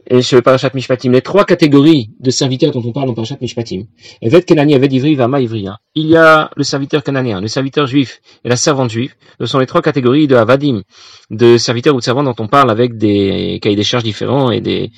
et 0.06 0.22
chez 0.22 0.40
Parashat 0.42 0.70
Mishpatim, 0.74 1.12
les 1.12 1.22
trois 1.22 1.44
catégories 1.44 2.10
de 2.20 2.30
serviteurs 2.30 2.72
dont 2.72 2.82
on 2.84 2.92
parle 2.92 3.08
en 3.10 3.14
Parashat 3.14 3.38
Mishpatim. 3.40 3.84
Evet 4.20 4.42
Kenani, 4.42 4.74
Evet 4.74 4.92
Ivri, 4.92 5.14
Vama 5.14 5.40
Ivria. 5.40 5.78
Il 5.94 6.06
y 6.06 6.16
a 6.16 6.50
le 6.56 6.64
serviteur 6.64 7.02
cananéen, 7.02 7.40
le 7.40 7.48
serviteur 7.48 7.86
juif 7.86 8.20
et 8.44 8.48
la 8.48 8.56
servante 8.56 8.90
juive. 8.90 9.14
Ce 9.40 9.46
sont 9.46 9.58
les 9.58 9.66
trois 9.66 9.82
catégories 9.82 10.26
de 10.26 10.36
Avadim, 10.36 10.82
de 11.30 11.56
serviteurs 11.56 11.94
ou 11.94 11.98
de 11.98 12.04
servantes 12.04 12.26
dont 12.26 12.44
on 12.44 12.48
parle 12.48 12.70
avec 12.70 12.98
des 12.98 13.58
cahiers 13.62 13.76
des 13.76 13.84
charges 13.84 14.04
différents 14.04 14.50
et 14.50 14.60
des, 14.60 14.90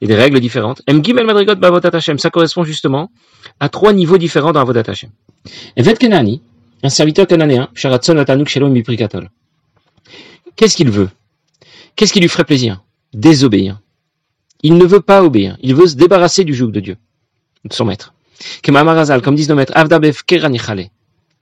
et 0.00 0.06
des 0.06 0.14
règles 0.14 0.40
différentes. 0.40 0.82
Mgim 0.88 1.18
El 1.18 1.26
Madrigot 1.26 1.56
Bavodat 1.56 1.90
Hashem, 1.92 2.18
ça 2.18 2.30
correspond 2.30 2.64
justement 2.64 3.10
à 3.60 3.68
trois 3.68 3.92
niveaux 3.92 4.18
différents 4.18 4.52
dans 4.52 4.60
Avodat 4.60 4.84
Hashem. 4.86 5.10
Evet 5.76 5.96
Kenani, 5.98 6.40
un 6.82 6.88
serviteur 6.88 7.26
cananéen, 7.26 7.68
Sharatson 7.74 8.16
Atanuk 8.16 8.48
Shalom 8.48 8.72
Miprikatol. 8.72 9.28
Qu'est-ce 10.56 10.76
qu'il 10.76 10.90
veut? 10.90 11.10
Qu'est-ce 11.96 12.12
qui 12.12 12.20
lui 12.20 12.28
ferait 12.28 12.44
plaisir? 12.44 12.82
Désobéir 13.12 13.80
il 14.62 14.76
ne 14.76 14.84
veut 14.84 15.00
pas 15.00 15.22
obéir. 15.22 15.56
Il 15.60 15.74
veut 15.74 15.86
se 15.86 15.96
débarrasser 15.96 16.44
du 16.44 16.54
joug 16.54 16.70
de 16.70 16.80
Dieu, 16.80 16.96
de 17.64 17.72
son 17.72 17.84
maître. 17.84 18.14
Comme 18.62 19.34
disent 19.34 19.48
nos 19.48 19.54
maîtres, 19.54 19.72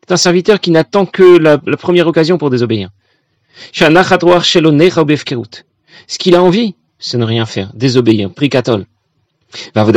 C'est 0.03 0.13
un 0.13 0.17
serviteur 0.17 0.61
qui 0.61 0.71
n'attend 0.71 1.07
que 1.07 1.39
la, 1.39 1.59
première 1.77 2.07
occasion 2.07 2.39
pour 2.39 2.51
désobéir. 2.51 2.91
Ce 3.73 3.85
qu'il 6.19 6.35
a 6.35 6.43
envie, 6.43 6.75
c'est 6.99 7.19
ne 7.19 7.25
rien 7.25 7.47
faire, 7.47 7.73
désobéir, 7.75 8.33
prikatol. 8.33 8.87
Alors 9.75 9.93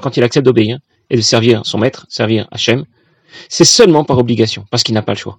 quand 0.00 0.16
il 0.16 0.22
accepte 0.22 0.44
d'obéir 0.44 0.78
et 1.10 1.16
de 1.16 1.20
servir 1.20 1.62
son 1.64 1.78
maître, 1.78 2.06
servir 2.08 2.46
Hachem, 2.50 2.84
c'est 3.48 3.64
seulement 3.64 4.04
par 4.04 4.18
obligation, 4.18 4.64
parce 4.70 4.82
qu'il 4.82 4.94
n'a 4.94 5.02
pas 5.02 5.12
le 5.12 5.18
choix. 5.18 5.38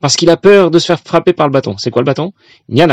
Parce 0.00 0.16
qu'il 0.16 0.30
a 0.30 0.36
peur 0.36 0.70
de 0.70 0.78
se 0.78 0.86
faire 0.86 1.00
frapper 1.00 1.32
par 1.32 1.46
le 1.46 1.52
bâton. 1.52 1.76
C'est 1.78 1.90
quoi 1.90 2.02
le 2.02 2.06
bâton 2.06 2.32
Le 2.68 2.92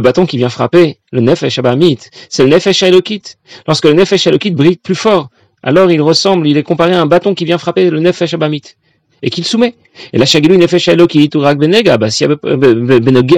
bâton 0.00 0.26
qui 0.26 0.36
vient 0.36 0.48
frapper 0.48 0.98
le 1.12 1.20
nefesh 1.20 1.58
abamit, 1.58 1.98
c'est 2.28 2.44
le 2.44 2.50
nefesh 2.50 2.82
elokit. 2.82 3.22
Lorsque 3.66 3.84
le 3.84 3.94
nefesh 3.94 4.26
elokit 4.26 4.50
brille 4.50 4.76
plus 4.76 4.94
fort, 4.94 5.28
alors 5.62 5.90
il 5.90 6.00
ressemble, 6.00 6.46
il 6.46 6.56
est 6.56 6.62
comparé 6.62 6.94
à 6.94 7.00
un 7.00 7.06
bâton 7.06 7.34
qui 7.34 7.44
vient 7.44 7.58
frapper 7.58 7.90
le 7.90 8.00
nefesh 8.00 8.34
abamit 8.34 8.62
et 9.22 9.30
qu'il 9.30 9.44
soumet. 9.44 9.74
Et 10.12 10.18
la 10.18 10.26
shagilou 10.26 10.56
nefesh 10.56 10.88
elokit 10.88 11.30
ou 11.34 11.40
rag 11.40 11.58
benega, 11.58 11.98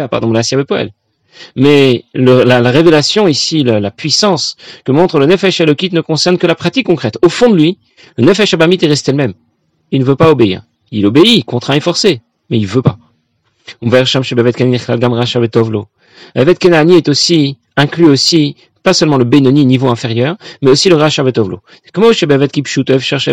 pardon, 0.09 0.33
la 0.33 0.43
mais 1.57 2.05
la, 2.15 2.61
révélation 2.71 3.29
ici, 3.29 3.63
la, 3.63 3.91
puissance 3.91 4.57
que 4.85 4.93
montre 4.93 5.19
le 5.19 5.27
Nefesh 5.27 5.61
Elokit 5.61 5.91
ne 5.93 6.01
concerne 6.01 6.39
que 6.39 6.47
la 6.47 6.55
pratique 6.55 6.87
concrète. 6.87 7.19
Au 7.23 7.29
fond 7.29 7.51
de 7.51 7.57
lui, 7.57 7.79
le 8.17 8.25
Nefesh 8.25 8.55
Abamit 8.55 8.79
est 8.83 8.87
resté 8.87 9.13
le 9.13 9.17
même. 9.17 9.35
Il 9.91 10.01
ne 10.01 10.05
veut 10.05 10.17
pas 10.17 10.31
obéir. 10.31 10.63
Il 10.91 11.07
obéit, 11.07 11.45
contraint 11.45 11.75
et 11.75 11.81
forcé, 11.81 12.21
mais 12.49 12.59
il 12.59 12.63
ne 12.63 12.69
veut 12.69 12.83
pas. 12.83 12.99
Evet 16.35 16.59
Kenani 16.59 16.97
est 16.97 17.09
aussi, 17.09 17.59
inclus 17.77 18.07
aussi, 18.07 18.57
pas 18.83 18.93
seulement 18.93 19.19
le 19.19 19.25
Benoni 19.25 19.65
niveau 19.67 19.89
inférieur, 19.89 20.37
mais 20.63 20.71
aussi 20.71 20.89
le 20.89 20.97
Rachavetovlo. 20.97 21.61
Comment 21.93 22.13
cherche 22.13 23.29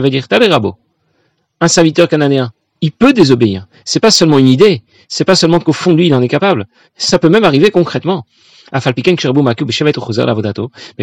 Un 1.60 1.68
serviteur 1.68 2.08
cananéen, 2.08 2.52
il 2.82 2.92
peut 2.92 3.14
désobéir. 3.14 3.68
C'est 3.86 4.00
pas 4.00 4.12
seulement 4.12 4.40
une 4.40 4.48
idée, 4.48 4.84
c'est 5.08 5.26
pas 5.26 5.36
seulement 5.36 5.60
qu'au 5.60 5.74
fond 5.74 5.92
de 5.92 5.98
lui 5.98 6.08
il 6.08 6.14
en 6.14 6.22
est 6.22 6.28
capable, 6.28 6.66
ça 6.96 7.20
peut 7.20 7.30
même 7.30 7.44
arriver 7.44 7.72
concrètement. 7.72 8.26
Mais 8.74 8.80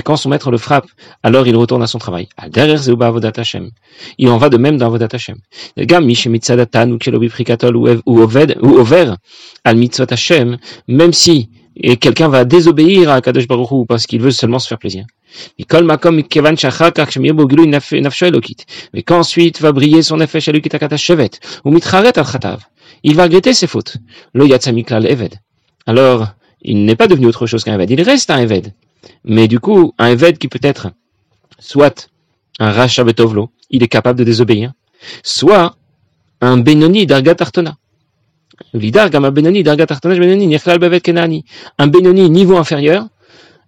quand 0.03 0.17
son 0.17 0.29
maître 0.29 0.51
le 0.51 0.59
frappe, 0.59 0.87
alors 1.23 1.47
il 1.47 1.57
retourne 1.57 1.83
à 1.83 1.87
son 1.87 1.99
travail. 1.99 2.29
Il 4.19 4.29
en 4.29 4.37
va 4.37 4.51
de 4.51 4.59
même 4.59 4.77
dans 4.77 4.87
Avodat 4.87 5.09
Hashem. 5.13 5.39
Même 10.89 11.13
si 11.15 11.49
quelqu'un 12.01 12.29
va 12.29 12.45
désobéir 12.45 13.11
à 13.11 13.23
Kadosh 13.23 13.49
Baruch 13.49 13.87
parce 13.89 14.07
qu'il 14.07 14.21
veut 14.21 14.31
seulement 14.31 14.59
se 14.59 14.69
faire 14.69 14.79
plaisir. 14.79 15.07
Mais 18.93 19.03
quand 19.03 19.19
ensuite 19.19 19.61
va 19.61 19.73
briller 19.73 20.03
son 20.03 20.21
effet 20.21 20.39
ou 21.65 21.79
il 23.03 23.15
va 23.17 23.23
regretter 23.25 23.55
ses 23.55 23.67
fautes. 23.67 23.97
Lo 24.33 24.47
eved. 24.47 25.35
Alors, 25.87 26.29
il 26.63 26.85
n'est 26.85 26.97
pas 26.97 27.07
devenu 27.07 27.27
autre 27.27 27.47
chose 27.47 27.63
qu'un 27.65 27.75
eved, 27.75 27.91
il 27.91 28.03
reste 28.03 28.31
un 28.31 28.39
eved. 28.39 28.73
Mais 29.25 29.49
du 29.49 29.61
coup, 29.61 29.93
un 29.99 30.09
eved 30.09 30.39
qui 30.39 30.49
peut 30.49 30.61
être 30.63 30.89
soit 31.59 32.09
un 32.59 32.71
racha 32.71 33.05
betovlo, 33.05 33.51
il 33.71 33.83
est 33.83 33.89
capable 33.89 34.19
de 34.19 34.25
désobéir, 34.25 34.73
soit 35.23 35.77
un 36.41 36.57
benoni 36.57 37.07
d'argat 37.07 37.37
artona. 37.39 37.77
Un 38.73 38.79
benoni 41.89 42.31
niveau 42.31 42.57
inférieur, 42.57 43.09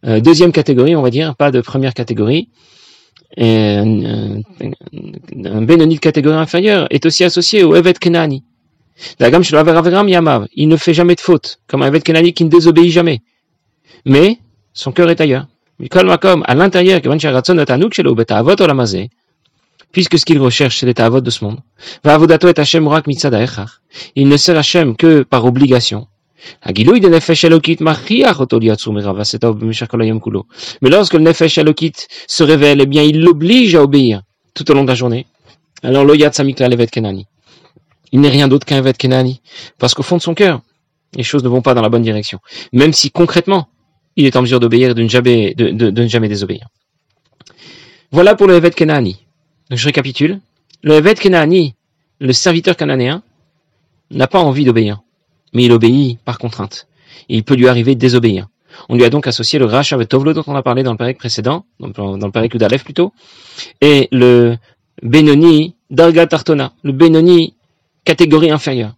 euh, 0.04 0.20
deuxième 0.20 0.52
catégorie, 0.52 0.94
on 0.96 1.02
va 1.02 1.10
dire, 1.10 1.34
pas 1.36 1.50
de 1.50 1.60
première 1.60 1.94
catégorie. 1.94 2.48
Et 3.36 3.76
un, 3.76 4.42
Benoni 5.62 5.96
de 5.96 6.00
catégorie 6.00 6.36
inférieure 6.36 6.86
est 6.90 7.04
aussi 7.06 7.24
associé 7.24 7.64
au 7.64 7.74
Evet 7.74 7.98
Kenani. 7.98 8.44
Il 9.20 10.68
ne 10.68 10.76
fait 10.76 10.94
jamais 10.94 11.14
de 11.14 11.20
faute, 11.20 11.58
comme 11.66 11.82
un 11.82 11.88
Evet 11.88 12.00
Kenani 12.00 12.32
qui 12.32 12.44
ne 12.44 12.48
désobéit 12.50 12.90
jamais. 12.90 13.20
Mais 14.04 14.38
son 14.72 14.92
cœur 14.92 15.10
est 15.10 15.20
ailleurs. 15.20 15.46
À 16.46 16.54
l'intérieur, 16.54 17.00
puisque 19.92 20.18
ce 20.18 20.24
qu'il 20.24 20.38
recherche, 20.38 20.78
c'est 20.78 20.86
l'état 20.86 21.08
de 21.08 21.30
ce 21.30 21.44
monde. 21.44 21.60
Il 24.14 24.28
ne 24.28 24.36
sert 24.36 24.58
Hachem 24.58 24.96
que 24.96 25.22
par 25.22 25.44
obligation. 25.44 26.06
Mais 30.82 30.90
lorsque 30.90 31.14
le 31.14 31.20
Nefesh 31.20 31.58
Elokit 31.58 31.92
se 32.26 32.42
révèle, 32.42 32.80
eh 32.82 32.86
bien, 32.86 33.02
il 33.02 33.20
l'oblige 33.20 33.74
à 33.74 33.82
obéir 33.82 34.22
tout 34.54 34.70
au 34.70 34.74
long 34.74 34.82
de 34.82 34.88
la 34.88 34.94
journée. 34.94 35.26
Alors, 35.82 36.04
lo 36.04 36.14
Samikla 36.32 36.68
Levet 36.68 36.86
Kenani. 36.86 37.26
Il 38.12 38.20
n'est 38.20 38.30
rien 38.30 38.48
d'autre 38.48 38.66
qu'un 38.66 38.78
Evet 38.78 38.96
Kenani. 38.96 39.40
Parce 39.78 39.94
qu'au 39.94 40.02
fond 40.02 40.16
de 40.16 40.22
son 40.22 40.34
cœur, 40.34 40.62
les 41.14 41.22
choses 41.22 41.44
ne 41.44 41.48
vont 41.48 41.62
pas 41.62 41.74
dans 41.74 41.82
la 41.82 41.88
bonne 41.88 42.02
direction. 42.02 42.38
Même 42.72 42.92
si 42.92 43.10
concrètement, 43.10 43.68
il 44.16 44.26
est 44.26 44.36
en 44.36 44.42
mesure 44.42 44.60
d'obéir 44.60 44.90
et 44.90 44.94
de 44.94 45.02
ne 45.02 45.08
jamais, 46.08 46.28
désobéir. 46.28 46.68
Voilà 48.12 48.34
pour 48.34 48.46
le 48.46 48.54
Evet 48.54 48.74
Kenani. 48.74 49.26
Je 49.70 49.84
récapitule. 49.84 50.40
Le 50.82 50.94
Evet 50.94 51.18
Kenani, 51.18 51.74
le 52.20 52.32
serviteur 52.32 52.76
cananéen, 52.76 53.22
n'a 54.10 54.26
pas 54.26 54.38
envie 54.38 54.64
d'obéir 54.64 55.00
mais 55.52 55.64
il 55.64 55.72
obéit 55.72 56.18
par 56.24 56.38
contrainte. 56.38 56.86
il 57.28 57.44
peut 57.44 57.54
lui 57.54 57.68
arriver 57.68 57.94
de 57.94 58.00
désobéir. 58.00 58.48
On 58.88 58.94
lui 58.94 59.04
a 59.04 59.10
donc 59.10 59.26
associé 59.26 59.58
le 59.58 59.64
Rash 59.64 59.92
avec 59.92 60.08
Tovlo 60.08 60.32
dont 60.32 60.44
on 60.46 60.54
a 60.54 60.62
parlé 60.62 60.82
dans 60.82 60.92
le 60.92 60.98
période 60.98 61.16
précédent, 61.16 61.64
dans 61.80 61.88
le 61.88 62.30
période 62.30 62.56
d'Aleph 62.56 62.84
plutôt, 62.84 63.12
et 63.80 64.08
le 64.12 64.56
Benoni 65.02 65.74
Darga 65.90 66.26
Tartona, 66.26 66.72
le 66.82 66.92
Benoni 66.92 67.54
catégorie 68.04 68.50
inférieure. 68.50 68.94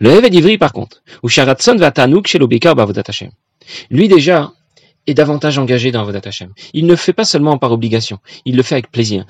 Le 0.00 0.10
Eved 0.10 0.34
Ivri 0.34 0.56
par 0.56 0.72
contre, 0.72 1.02
ou 1.22 1.28
Sharatson 1.28 1.76
va 1.76 1.92
chez 2.26 2.38
l'Obekar 2.38 2.74
Hashem. 2.78 3.30
Lui 3.90 4.08
déjà 4.08 4.52
est 5.06 5.14
davantage 5.14 5.58
engagé 5.58 5.92
dans 5.92 6.00
Avodat 6.00 6.22
Hashem. 6.24 6.52
Il 6.72 6.86
ne 6.86 6.96
fait 6.96 7.12
pas 7.12 7.24
seulement 7.24 7.58
par 7.58 7.72
obligation, 7.72 8.18
il 8.44 8.56
le 8.56 8.62
fait 8.62 8.76
avec 8.76 8.90
plaisir. 8.90 9.26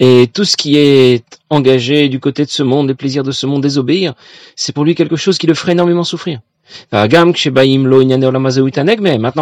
Et 0.00 0.28
tout 0.32 0.44
ce 0.44 0.56
qui 0.56 0.78
est 0.78 1.22
engagé 1.50 2.08
du 2.08 2.20
côté 2.20 2.46
de 2.46 2.50
ce 2.50 2.62
monde, 2.62 2.88
les 2.88 2.94
plaisirs 2.94 3.22
de 3.22 3.32
ce 3.32 3.46
monde, 3.46 3.62
désobéir, 3.62 4.14
c'est 4.56 4.72
pour 4.72 4.84
lui 4.84 4.94
quelque 4.94 5.16
chose 5.16 5.36
qui 5.36 5.46
le 5.46 5.52
ferait 5.52 5.72
énormément 5.72 6.04
souffrir. 6.04 6.40
Maintenant, 6.92 7.32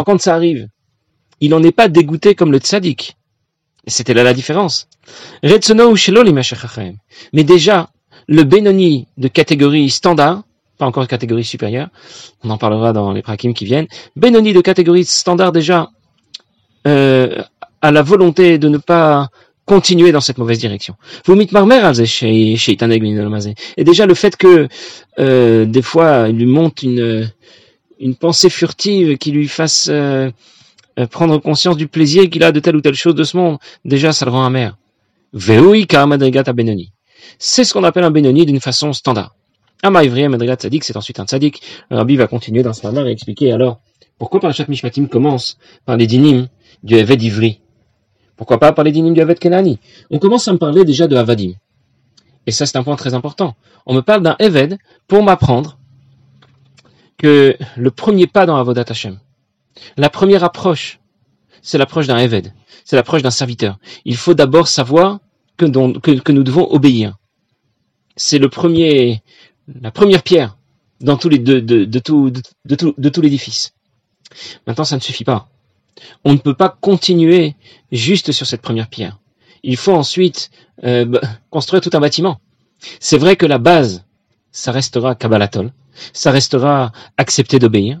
quand 0.03 0.21
ça 0.21 0.35
arrive, 0.35 0.67
il 1.39 1.51
n'en 1.51 1.63
est 1.63 1.71
pas 1.71 1.87
dégoûté 1.87 2.35
comme 2.35 2.51
le 2.51 2.57
tzaddik. 2.57 3.15
C'était 3.87 4.13
là 4.13 4.23
la 4.23 4.33
différence. 4.33 4.89
Mais 7.33 7.43
déjà, 7.43 7.89
le 8.27 8.43
Benoni 8.43 9.07
de 9.17 9.27
catégorie 9.29 9.89
standard, 9.89 10.43
pas 10.77 10.85
encore 10.85 11.07
catégorie 11.07 11.45
supérieure, 11.45 11.87
on 12.43 12.49
en 12.49 12.57
parlera 12.57 12.91
dans 12.91 13.13
les 13.13 13.21
prakim 13.21 13.53
qui 13.53 13.63
viennent, 13.63 13.87
Benoni 14.17 14.51
de 14.51 14.61
catégorie 14.61 15.05
standard 15.05 15.53
déjà 15.53 15.89
euh, 16.85 17.41
a 17.81 17.91
la 17.91 18.01
volonté 18.01 18.57
de 18.57 18.67
ne 18.67 18.77
pas 18.77 19.29
continuer 19.69 20.11
dans 20.11 20.19
cette 20.27 20.39
mauvaise 20.39 20.57
direction. 20.57 20.95
Vous 21.25 21.35
Et 23.77 23.83
déjà 23.83 24.05
le 24.07 24.15
fait 24.15 24.35
que 24.35 24.67
euh, 25.19 25.65
des 25.65 25.83
fois 25.83 26.25
il 26.27 26.37
lui 26.37 26.47
monte 26.47 26.81
une 26.81 27.31
une 27.99 28.15
pensée 28.15 28.49
furtive 28.49 29.17
qui 29.17 29.31
lui 29.31 29.47
fasse 29.47 29.87
euh, 29.91 30.31
euh, 30.97 31.05
prendre 31.05 31.37
conscience 31.37 31.77
du 31.77 31.87
plaisir 31.87 32.27
qu'il 32.31 32.43
a 32.43 32.51
de 32.51 32.59
telle 32.59 32.77
ou 32.77 32.81
telle 32.81 32.95
chose 32.95 33.13
de 33.13 33.23
ce 33.23 33.37
monde, 33.37 33.57
déjà 33.85 34.11
ça 34.11 34.25
le 34.25 34.31
rend 34.31 34.45
amer. 34.45 34.75
C'est 37.37 37.63
ce 37.63 37.71
qu'on 37.73 37.83
appelle 37.83 38.05
un 38.05 38.15
Benoni 38.17 38.47
d'une 38.47 38.61
façon 38.69 38.91
standard. 38.91 39.35
Tzadik, 39.83 40.83
c'est 40.83 40.97
ensuite 40.97 41.19
un 41.19 41.25
Tzadik. 41.25 41.61
Rabbi 41.91 42.15
va 42.15 42.25
continuer 42.25 42.63
dans 42.63 42.73
ce 42.73 42.87
matin 42.87 43.05
et 43.05 43.11
expliquer 43.11 43.51
alors 43.51 43.81
pourquoi 44.17 44.39
Parashat 44.39 44.65
Mishpatim 44.67 45.05
commence 45.05 45.57
par 45.85 45.95
les 45.95 46.07
dinim 46.07 46.47
du 46.81 46.95
Eved 46.95 47.21
Ivri? 47.21 47.61
Pourquoi 48.39 48.57
pas 48.57 48.71
parler 48.71 48.93
d'inim 48.93 49.11
du 49.11 49.19
Avad 49.19 49.37
Kenani? 49.37 49.79
On 50.11 50.17
commence 50.17 50.47
à 50.47 50.53
me 50.53 50.57
parler 50.57 50.85
déjà 50.85 51.07
de 51.07 51.17
Avadim. 51.17 51.55
Et 52.47 52.51
ça, 52.51 52.65
c'est 52.65 52.77
un 52.77 52.83
point 52.83 52.95
très 52.95 53.13
important. 53.13 53.57
On 53.85 53.93
me 53.93 53.99
parle 53.99 54.23
d'un 54.23 54.37
Eved 54.39 54.77
pour 55.09 55.21
m'apprendre 55.23 55.77
que 57.17 57.57
le 57.75 57.91
premier 57.91 58.27
pas 58.27 58.45
dans 58.45 58.55
Avodat 58.55 58.85
Hashem, 58.87 59.19
la 59.97 60.09
première 60.09 60.45
approche, 60.45 61.01
c'est 61.61 61.77
l'approche 61.77 62.07
d'un 62.07 62.17
Eved, 62.17 62.53
c'est 62.85 62.95
l'approche 62.95 63.23
d'un 63.23 63.29
serviteur. 63.29 63.77
Il 64.05 64.15
faut 64.15 64.33
d'abord 64.33 64.69
savoir 64.69 65.19
que, 65.57 65.65
nous 65.65 66.43
devons 66.43 66.71
obéir. 66.71 67.17
C'est 68.15 68.39
le 68.39 68.47
premier, 68.47 69.21
la 69.81 69.91
première 69.91 70.23
pierre 70.23 70.55
dans 71.01 71.17
tous 71.17 71.27
les, 71.27 71.39
de, 71.39 71.59
tout, 71.99 72.31
de, 72.31 72.75
tout, 72.75 72.93
de 72.97 73.09
tout 73.09 73.19
l'édifice. 73.19 73.73
Maintenant, 74.65 74.85
ça 74.85 74.95
ne 74.95 75.01
suffit 75.01 75.25
pas 75.25 75.49
on 76.23 76.33
ne 76.33 76.37
peut 76.37 76.53
pas 76.53 76.69
continuer 76.81 77.55
juste 77.91 78.31
sur 78.31 78.45
cette 78.45 78.61
première 78.61 78.87
pierre. 78.87 79.19
Il 79.63 79.77
faut 79.77 79.93
ensuite 79.93 80.51
euh, 80.83 81.05
bah, 81.05 81.21
construire 81.49 81.81
tout 81.81 81.89
un 81.93 81.99
bâtiment. 81.99 82.39
C'est 82.99 83.17
vrai 83.17 83.35
que 83.35 83.45
la 83.45 83.57
base, 83.57 84.05
ça 84.51 84.71
restera 84.71 85.15
Kabbalatol, 85.15 85.71
ça 86.13 86.31
restera 86.31 86.91
accepter 87.17 87.59
d'obéir, 87.59 87.99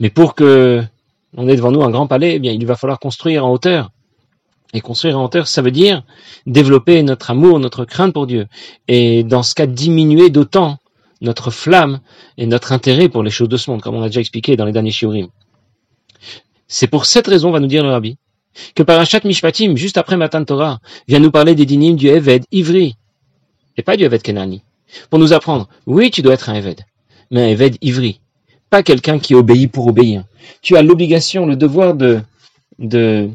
mais 0.00 0.10
pour 0.10 0.34
que 0.34 0.82
on 1.36 1.48
ait 1.48 1.56
devant 1.56 1.70
nous 1.70 1.82
un 1.82 1.90
grand 1.90 2.06
palais, 2.06 2.36
eh 2.36 2.38
bien, 2.38 2.52
il 2.52 2.66
va 2.66 2.76
falloir 2.76 2.98
construire 2.98 3.44
en 3.44 3.52
hauteur. 3.52 3.90
Et 4.72 4.80
construire 4.80 5.18
en 5.18 5.24
hauteur, 5.24 5.46
ça 5.46 5.62
veut 5.62 5.70
dire 5.70 6.02
développer 6.46 7.02
notre 7.02 7.30
amour, 7.30 7.60
notre 7.60 7.84
crainte 7.84 8.12
pour 8.12 8.26
Dieu. 8.26 8.46
Et 8.88 9.22
dans 9.22 9.42
ce 9.42 9.54
cas, 9.54 9.66
diminuer 9.66 10.30
d'autant 10.30 10.78
notre 11.20 11.50
flamme 11.50 12.00
et 12.36 12.46
notre 12.46 12.72
intérêt 12.72 13.08
pour 13.08 13.22
les 13.22 13.30
choses 13.30 13.48
de 13.48 13.56
ce 13.56 13.70
monde, 13.70 13.80
comme 13.80 13.94
on 13.94 14.02
a 14.02 14.08
déjà 14.08 14.20
expliqué 14.20 14.56
dans 14.56 14.64
les 14.64 14.72
derniers 14.72 14.90
shiurim. 14.90 15.28
C'est 16.68 16.86
pour 16.86 17.06
cette 17.06 17.26
raison, 17.26 17.50
va 17.50 17.60
nous 17.60 17.66
dire 17.66 17.82
le 17.82 17.90
rabbi, 17.90 18.16
que 18.74 18.82
Parashat 18.82 19.20
Mishpatim, 19.24 19.76
juste 19.76 19.98
après 19.98 20.16
Matan 20.16 20.44
Torah, 20.44 20.80
vient 21.08 21.18
nous 21.18 21.30
parler 21.30 21.54
des 21.54 21.66
dinim 21.66 21.94
du 21.94 22.08
Eved 22.08 22.44
ivri, 22.52 22.96
et 23.76 23.82
pas 23.82 23.96
du 23.96 24.04
Eved 24.04 24.22
Kenani, 24.22 24.62
pour 25.10 25.18
nous 25.18 25.32
apprendre, 25.32 25.68
oui, 25.86 26.10
tu 26.10 26.22
dois 26.22 26.34
être 26.34 26.48
un 26.48 26.54
Eved, 26.54 26.80
mais 27.30 27.42
un 27.42 27.48
Eved 27.48 27.76
ivri, 27.82 28.20
pas 28.70 28.82
quelqu'un 28.82 29.18
qui 29.18 29.34
obéit 29.34 29.70
pour 29.70 29.86
obéir. 29.86 30.24
Tu 30.62 30.76
as 30.76 30.82
l'obligation, 30.82 31.46
le 31.46 31.56
devoir 31.56 31.94
de, 31.94 32.20
de 32.78 33.30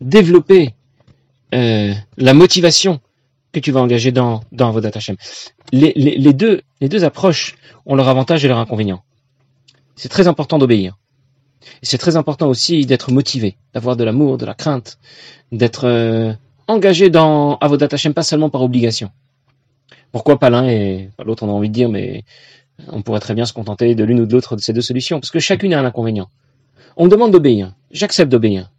développer 0.00 0.74
euh, 1.54 1.92
la 2.16 2.34
motivation 2.34 3.00
que 3.52 3.60
tu 3.60 3.72
vas 3.72 3.80
engager 3.80 4.12
dans, 4.12 4.42
dans 4.52 4.70
Vodat 4.70 4.90
Hashem. 4.94 5.16
Les, 5.72 6.32
deux, 6.32 6.62
les 6.80 6.88
deux 6.88 7.04
approches 7.04 7.56
ont 7.86 7.94
leur 7.94 8.08
avantage 8.08 8.44
et 8.44 8.48
leur 8.48 8.58
inconvénient. 8.58 9.02
C'est 9.96 10.08
très 10.08 10.28
important 10.28 10.58
d'obéir. 10.58 10.96
C'est 11.82 11.98
très 11.98 12.16
important 12.16 12.48
aussi 12.48 12.86
d'être 12.86 13.12
motivé, 13.12 13.56
d'avoir 13.74 13.96
de 13.96 14.04
l'amour, 14.04 14.38
de 14.38 14.46
la 14.46 14.54
crainte, 14.54 14.98
d'être 15.52 15.84
euh, 15.84 16.32
engagé 16.68 17.10
dans 17.10 17.56
Avodat 17.58 17.88
Hashem, 17.90 18.14
pas 18.14 18.22
seulement 18.22 18.50
par 18.50 18.62
obligation. 18.62 19.10
Pourquoi 20.12 20.38
pas 20.38 20.50
l'un 20.50 20.66
et 20.66 21.10
pas 21.16 21.24
l'autre, 21.24 21.42
on 21.42 21.48
a 21.48 21.52
envie 21.52 21.68
de 21.68 21.74
dire, 21.74 21.88
mais 21.88 22.24
on 22.88 23.02
pourrait 23.02 23.20
très 23.20 23.34
bien 23.34 23.44
se 23.44 23.52
contenter 23.52 23.94
de 23.94 24.04
l'une 24.04 24.20
ou 24.20 24.26
de 24.26 24.32
l'autre 24.32 24.56
de 24.56 24.60
ces 24.60 24.72
deux 24.72 24.80
solutions, 24.80 25.20
parce 25.20 25.30
que 25.30 25.38
chacune 25.38 25.74
a 25.74 25.80
un 25.80 25.84
inconvénient. 25.84 26.28
On 26.96 27.04
me 27.04 27.10
demande 27.10 27.30
d'obéir, 27.30 27.74
j'accepte 27.90 28.30
d'obéir, 28.30 28.70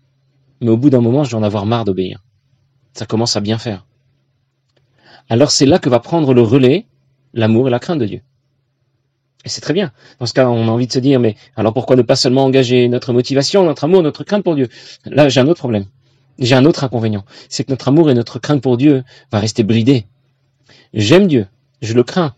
mais 0.60 0.70
au 0.70 0.78
bout 0.78 0.90
d'un 0.90 1.02
moment, 1.02 1.24
je 1.24 1.32
vais 1.32 1.38
en 1.38 1.44
avoir 1.44 1.66
marre 1.66 1.86
d'obéir. 1.86 2.24
Ça 2.94 3.06
commence 3.06 3.36
à 3.38 3.42
bien 3.42 3.58
faire. 3.58 3.86
Alors 5.30 5.52
c'est 5.52 5.66
là 5.66 5.80
que 5.80 5.90
va 5.90 6.00
prendre 6.00 6.34
le 6.34 6.42
relais 6.42 6.86
l'amour 7.34 7.68
et 7.68 7.72
la 7.72 7.80
crainte 7.80 8.00
de 8.00 8.06
Dieu. 8.06 8.22
Et 9.44 9.50
c'est 9.50 9.62
très 9.62 9.74
bien. 9.74 9.92
Dans 10.20 10.26
ce 10.26 10.34
cas, 10.34 10.48
on 10.48 10.68
a 10.68 10.72
envie 10.72 10.88
de 10.88 10.94
se 10.94 11.00
dire, 11.00 11.20
mais 11.20 11.36
alors 11.56 11.74
pourquoi 11.74 11.96
ne 11.96 12.04
pas 12.04 12.16
seulement 12.16 12.46
engager 12.46 12.88
notre 12.88 13.12
motivation, 13.14 13.64
notre 13.64 13.84
amour, 13.86 14.04
notre 14.04 14.24
crainte 14.24 14.44
pour 14.44 14.56
Dieu? 14.56 14.70
Là, 15.06 15.30
j'ai 15.30 15.40
un 15.40 15.48
autre 15.48 15.60
problème. 15.60 15.86
J'ai 16.40 16.56
un 16.56 16.66
autre 16.66 16.84
inconvénient. 16.84 17.26
C'est 17.50 17.64
que 17.64 17.72
notre 17.72 17.88
amour 17.88 18.10
et 18.10 18.14
notre 18.14 18.40
crainte 18.40 18.62
pour 18.62 18.78
Dieu 18.78 19.04
va 19.32 19.40
rester 19.40 19.64
bridés. 19.64 20.06
J'aime 20.94 21.28
Dieu, 21.28 21.48
je 21.82 21.94
le 21.94 22.04
crains, 22.04 22.36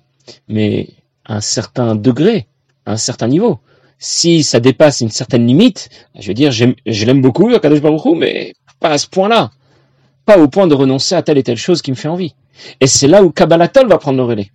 mais 0.47 0.89
à 1.25 1.37
un 1.37 1.41
certain 1.41 1.95
degré, 1.95 2.47
à 2.85 2.93
un 2.93 2.97
certain 2.97 3.27
niveau. 3.27 3.59
Si 3.99 4.43
ça 4.43 4.59
dépasse 4.59 5.01
une 5.01 5.09
certaine 5.09 5.47
limite, 5.47 5.89
je 6.19 6.27
veux 6.27 6.33
dire, 6.33 6.51
je 6.51 7.05
l'aime 7.05 7.21
beaucoup, 7.21 7.49
Akadosh 7.49 7.81
Baruch 7.81 8.17
mais 8.17 8.53
pas 8.79 8.89
à 8.89 8.97
ce 8.97 9.07
point-là. 9.07 9.51
Pas 10.25 10.37
au 10.37 10.47
point 10.47 10.67
de 10.67 10.73
renoncer 10.73 11.15
à 11.15 11.21
telle 11.21 11.37
et 11.37 11.43
telle 11.43 11.57
chose 11.57 11.81
qui 11.81 11.91
me 11.91 11.95
fait 11.95 12.07
envie. 12.07 12.35
Et 12.79 12.87
c'est 12.87 13.07
là 13.07 13.23
où 13.23 13.31
Kabbalatol 13.31 13.87
va 13.87 13.97
prendre 13.97 14.17
le 14.17 14.23
relais. 14.23 14.51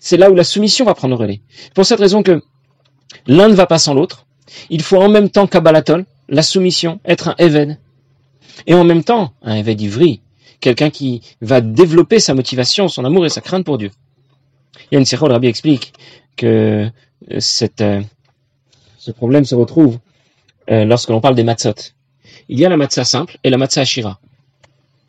C'est 0.00 0.16
là 0.16 0.30
où 0.30 0.34
la 0.34 0.44
soumission 0.44 0.84
va 0.84 0.94
prendre 0.94 1.16
le 1.16 1.20
relais. 1.20 1.40
Pour 1.74 1.86
cette 1.86 2.00
raison 2.00 2.22
que 2.22 2.42
l'un 3.26 3.48
ne 3.48 3.54
va 3.54 3.66
pas 3.66 3.78
sans 3.78 3.94
l'autre. 3.94 4.26
Il 4.70 4.82
faut 4.82 5.00
en 5.00 5.08
même 5.08 5.30
temps 5.30 5.46
Kabbalatol, 5.46 6.04
la 6.28 6.42
soumission, 6.42 7.00
être 7.04 7.28
un 7.28 7.34
Eved. 7.38 7.78
Et 8.66 8.74
en 8.74 8.84
même 8.84 9.04
temps, 9.04 9.32
un 9.42 9.54
Eved 9.56 9.80
ivri, 9.80 10.20
quelqu'un 10.60 10.90
qui 10.90 11.22
va 11.40 11.60
développer 11.60 12.20
sa 12.20 12.34
motivation, 12.34 12.88
son 12.88 13.04
amour 13.04 13.26
et 13.26 13.28
sa 13.28 13.40
crainte 13.40 13.64
pour 13.64 13.78
Dieu. 13.78 13.90
Il 14.90 14.94
y 14.94 14.96
a 14.96 15.00
une 15.00 15.06
le 15.06 15.32
Rabbi 15.32 15.48
explique 15.48 15.92
que 16.36 16.90
euh, 17.30 17.40
euh, 17.80 18.02
ce 18.98 19.10
problème 19.10 19.44
se 19.44 19.54
retrouve 19.54 19.98
euh, 20.70 20.84
lorsque 20.84 21.10
l'on 21.10 21.20
parle 21.20 21.34
des 21.34 21.44
matzot. 21.44 21.74
Il 22.48 22.58
y 22.58 22.64
a 22.64 22.68
la 22.68 22.76
matzah 22.76 23.04
simple 23.04 23.38
et 23.44 23.50
la 23.50 23.58
matzah 23.58 23.82
ashira. 23.82 24.18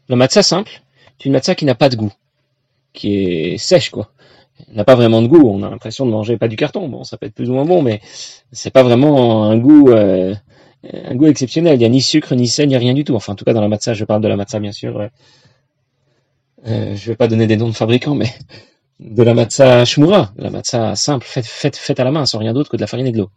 La 0.10 0.16
matzah 0.16 0.44
simple, 0.44 0.82
c'est 1.18 1.26
une 1.26 1.34
matzah 1.34 1.56
qui 1.56 1.66
n'a 1.66 1.76
pas 1.76 1.90
de 1.90 1.96
goût, 1.96 2.12
qui 2.94 3.16
est 3.16 3.58
sèche, 3.58 3.90
quoi. 3.90 4.12
N'a 4.76 4.84
pas 4.84 4.96
vraiment 4.96 5.22
de 5.22 5.28
goût. 5.28 5.50
On 5.50 5.64
a 5.64 5.70
l'impression 5.70 6.06
de 6.06 6.12
manger 6.12 6.38
pas 6.38 6.48
du 6.48 6.56
carton. 6.56 6.88
Bon, 6.88 7.04
ça 7.04 7.18
peut 7.18 7.26
être 7.26 7.34
plus 7.34 7.50
ou 7.50 7.54
moins 7.54 7.66
bon, 7.66 7.82
mais 7.82 8.02
c'est 8.52 8.72
pas 8.72 8.84
vraiment 8.84 9.44
un 9.46 9.58
goût, 9.58 9.90
euh, 9.90 10.34
exceptionnel. 11.26 11.76
Il 11.76 11.80
n'y 11.80 11.86
a 11.86 11.90
ni 11.90 12.02
sucre, 12.02 12.34
ni 12.36 12.48
sel, 12.48 12.74
a 12.74 12.80
rien 12.80 12.94
du 12.94 13.04
tout. 13.04 13.16
Enfin, 13.16 13.34
en 13.34 13.36
tout 13.36 13.46
cas, 13.46 13.54
dans 13.54 13.62
la 13.62 13.68
matzah, 13.68 13.94
je 13.94 14.06
parle 14.06 14.22
de 14.22 14.28
la 14.28 14.36
matzah, 14.36 14.60
bien 14.60 14.72
sûr. 14.72 15.10
Euh, 16.68 16.96
je 16.96 17.08
vais 17.08 17.16
pas 17.16 17.28
donner 17.28 17.46
des 17.46 17.58
noms 17.58 17.68
de 17.70 17.76
fabricants, 17.76 18.16
mais 18.16 18.34
de 19.00 19.22
la 19.22 19.34
matzah 19.34 19.86
shmura, 19.86 20.32
la 20.38 20.50
matzah 20.50 20.96
simple, 20.96 21.26
faite, 21.26 22.00
à 22.00 22.04
la 22.04 22.12
main, 22.12 22.26
sans 22.26 22.40
rien 22.40 22.54
d'autre 22.54 22.70
que 22.70 22.78
de 22.78 22.82
la 22.82 22.88
farine 22.88 23.08
et 23.08 23.12
de 23.12 23.18
l'eau. 23.18 23.30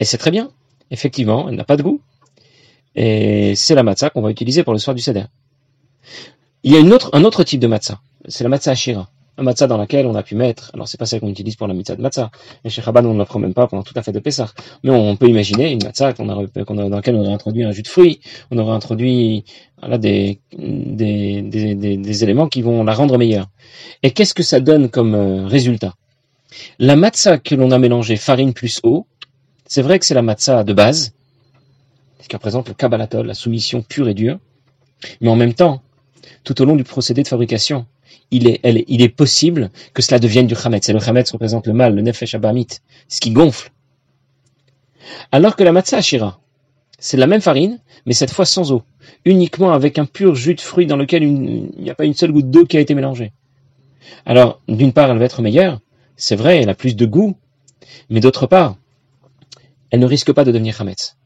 Et 0.00 0.04
c'est 0.04 0.18
très 0.18 0.30
bien. 0.30 0.50
Effectivement, 0.90 1.48
elle 1.48 1.56
n'a 1.56 1.64
pas 1.64 1.76
de 1.76 1.82
goût. 1.82 2.00
Et 2.94 3.54
c'est 3.56 3.74
la 3.74 3.82
matzah 3.82 4.10
qu'on 4.10 4.22
va 4.22 4.30
utiliser 4.30 4.62
pour 4.62 4.72
le 4.72 4.78
soir 4.78 4.94
du 4.94 5.02
seder. 5.02 5.24
Il 6.62 6.72
y 6.72 6.76
a 6.76 6.80
un 6.80 7.24
autre 7.24 7.44
type 7.44 7.60
de 7.60 7.66
matzah. 7.66 8.00
C'est 8.28 8.44
la 8.44 8.50
matzah 8.50 8.72
ashira. 8.72 9.08
Un 9.38 9.44
matzah 9.44 9.68
dans 9.68 9.78
laquelle 9.78 10.04
on 10.06 10.16
a 10.16 10.24
pu 10.24 10.34
mettre, 10.34 10.72
alors 10.74 10.88
c'est 10.88 10.98
pas 10.98 11.06
celle 11.06 11.20
qu'on 11.20 11.28
utilise 11.28 11.54
pour 11.54 11.68
la 11.68 11.74
mitzvah 11.74 11.94
de 11.94 12.02
matzah. 12.02 12.32
Et 12.64 12.70
chez 12.70 12.82
Chabad, 12.82 13.06
on 13.06 13.14
ne 13.14 13.18
la 13.18 13.24
prend 13.24 13.38
même 13.38 13.54
pas 13.54 13.68
pendant 13.68 13.84
tout 13.84 13.94
à 13.96 14.02
fait 14.02 14.10
de 14.10 14.18
Pessah. 14.18 14.48
Mais 14.82 14.90
on 14.90 15.14
peut 15.14 15.28
imaginer 15.28 15.70
une 15.70 15.84
matzah 15.84 16.12
dans 16.12 16.24
laquelle 16.34 17.14
on 17.14 17.24
aurait 17.24 17.32
introduit 17.32 17.62
un 17.62 17.70
jus 17.70 17.82
de 17.82 17.88
fruits, 17.88 18.18
on 18.50 18.58
aurait 18.58 18.74
introduit, 18.74 19.44
des, 19.86 20.40
éléments 22.24 22.48
qui 22.48 22.62
vont 22.62 22.82
la 22.82 22.94
rendre 22.94 23.16
meilleure. 23.16 23.46
Et 24.02 24.10
qu'est-ce 24.10 24.34
que 24.34 24.42
ça 24.42 24.58
donne 24.58 24.88
comme 24.88 25.14
euh, 25.14 25.46
résultat? 25.46 25.94
La 26.80 26.96
matzah 26.96 27.38
que 27.38 27.54
l'on 27.54 27.70
a 27.70 27.78
mélangé 27.78 28.16
farine 28.16 28.52
plus 28.52 28.80
eau, 28.82 29.06
c'est 29.66 29.82
vrai 29.82 30.00
que 30.00 30.04
c'est 30.04 30.14
la 30.14 30.22
matzah 30.22 30.64
de 30.64 30.72
base, 30.72 31.12
qui 32.28 32.34
représente 32.34 32.68
le 32.68 32.74
kabbalatol, 32.74 33.26
la 33.26 33.34
soumission 33.34 33.82
pure 33.82 34.08
et 34.08 34.14
dure, 34.14 34.38
mais 35.20 35.28
en 35.28 35.36
même 35.36 35.54
temps, 35.54 35.80
tout 36.44 36.60
au 36.60 36.64
long 36.64 36.76
du 36.76 36.84
procédé 36.84 37.22
de 37.22 37.28
fabrication, 37.28 37.86
il 38.30 38.46
est, 38.46 39.08
possible 39.08 39.70
que 39.94 40.02
cela 40.02 40.18
devienne 40.18 40.46
du 40.46 40.54
chametz. 40.54 40.88
Et 40.88 40.92
le 40.92 41.00
chametz 41.00 41.30
représente 41.32 41.66
le 41.66 41.72
mal, 41.72 41.94
le 41.94 42.02
nefesh 42.02 42.34
abamit, 42.34 42.66
ce 43.08 43.20
qui 43.20 43.30
gonfle. 43.30 43.70
Alors 45.32 45.56
que 45.56 45.64
la 45.64 45.72
matzah 45.72 45.98
ashira, 45.98 46.38
c'est 46.98 47.16
la 47.16 47.26
même 47.26 47.40
farine, 47.40 47.78
mais 48.06 48.12
cette 48.12 48.30
fois 48.30 48.44
sans 48.44 48.72
eau, 48.72 48.82
uniquement 49.24 49.72
avec 49.72 49.98
un 49.98 50.04
pur 50.04 50.34
jus 50.34 50.54
de 50.54 50.60
fruits 50.60 50.86
dans 50.86 50.96
lequel 50.96 51.22
il 51.22 51.70
n'y 51.78 51.90
a 51.90 51.94
pas 51.94 52.04
une 52.04 52.14
seule 52.14 52.32
goutte 52.32 52.50
d'eau 52.50 52.66
qui 52.66 52.76
a 52.76 52.80
été 52.80 52.94
mélangée. 52.94 53.32
Alors, 54.26 54.60
d'une 54.68 54.92
part, 54.92 55.10
elle 55.10 55.18
va 55.18 55.24
être 55.24 55.42
meilleure, 55.42 55.80
c'est 56.16 56.36
vrai, 56.36 56.60
elle 56.60 56.68
a 56.68 56.74
plus 56.74 56.96
de 56.96 57.06
goût, 57.06 57.36
mais 58.10 58.20
d'autre 58.20 58.46
part, 58.46 58.76
elle 59.90 60.00
ne 60.00 60.06
risque 60.06 60.32
pas 60.32 60.44
de 60.44 60.52
devenir 60.52 60.74
chametz. 60.74 61.16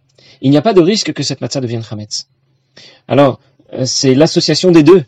Il 0.40 0.50
n'y 0.50 0.56
a 0.56 0.62
pas 0.62 0.74
de 0.74 0.80
risque 0.80 1.12
que 1.12 1.22
cette 1.22 1.40
matzah 1.40 1.60
devienne 1.60 1.82
chametz. 1.82 2.28
Alors, 3.08 3.40
euh, 3.72 3.84
c'est 3.84 4.14
l'association 4.14 4.70
des 4.70 4.82
deux 4.82 5.04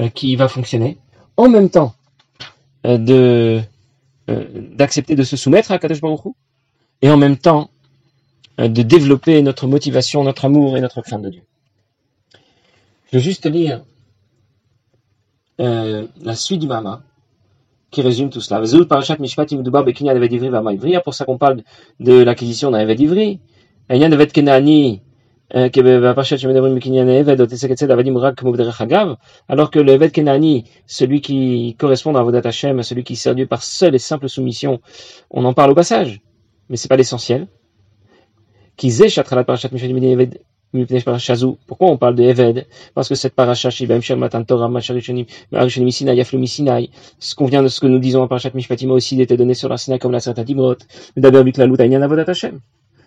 euh, 0.00 0.08
qui 0.08 0.36
va 0.36 0.48
fonctionner 0.48 0.98
en 1.36 1.48
même 1.48 1.70
temps 1.70 1.94
euh, 2.86 2.98
de 2.98 3.60
d'accepter 4.76 5.14
de 5.14 5.24
se 5.24 5.36
soumettre 5.36 5.72
à 5.72 5.78
Kadosh 5.78 6.00
Baruch 6.00 6.20
et 7.02 7.10
en 7.10 7.16
même 7.16 7.36
temps 7.36 7.70
de 8.56 8.82
développer 8.82 9.42
notre 9.42 9.66
motivation, 9.66 10.22
notre 10.22 10.44
amour 10.44 10.76
et 10.76 10.80
notre 10.80 11.02
crainte 11.02 11.22
de 11.22 11.30
Dieu. 11.30 11.42
Je 13.10 13.18
vais 13.18 13.22
juste 13.22 13.46
lire 13.46 13.82
la 15.58 16.34
suite 16.34 16.60
du 16.60 16.66
Mama 16.66 17.02
qui 17.92 18.00
résume 18.00 18.30
tout 18.30 18.40
cela. 18.40 18.60
Pour 21.00 21.14
ça 21.14 21.24
qu'on 21.24 21.38
parle 21.38 21.62
de 22.00 22.22
l'acquisition 22.22 22.70
d'un 22.70 22.88
Ivri. 22.88 23.40
Alors 25.54 25.70
que 25.70 25.80
le 29.80 29.92
Eved 29.92 30.12
Kenani, 30.12 30.64
celui 30.86 31.20
qui 31.20 31.76
correspond 31.78 32.14
à 32.14 32.22
Vodat 32.22 32.40
Hashem, 32.42 32.82
celui 32.82 33.04
qui 33.04 33.16
sert 33.16 33.34
Dieu 33.34 33.46
par 33.46 33.62
seule 33.62 33.94
et 33.94 33.98
simple 33.98 34.30
soumission, 34.30 34.80
on 35.30 35.44
en 35.44 35.52
parle 35.52 35.72
au 35.72 35.74
passage, 35.74 36.22
mais 36.70 36.76
c'est 36.76 36.88
pas 36.88 36.96
l'essentiel. 36.96 37.48
Pourquoi 41.66 41.88
on 41.90 41.98
parle 41.98 42.14
de 42.14 42.64
Parce 42.94 43.10
que 43.10 43.14
cette 43.14 43.34
paracha, 43.34 43.70
ce 43.70 43.84
qu'on 47.34 47.44
vient 47.44 47.62
de 47.62 47.68
ce 47.68 47.78
que 47.80 47.86
nous 47.86 47.98
disons 47.98 48.22
en 48.22 48.28
parachat 48.28 48.50
Mishpatim 48.54 48.90
aussi, 48.90 49.20
était 49.20 49.36
donné 49.36 49.52
sur 49.52 49.68
la 49.68 49.76
comme 49.98 50.12
la 50.12 50.20
Sata 50.20 50.44
Dimot, 50.44 50.76
d'abord 51.14 51.44
la 51.44 52.22
Hashem. 52.26 52.60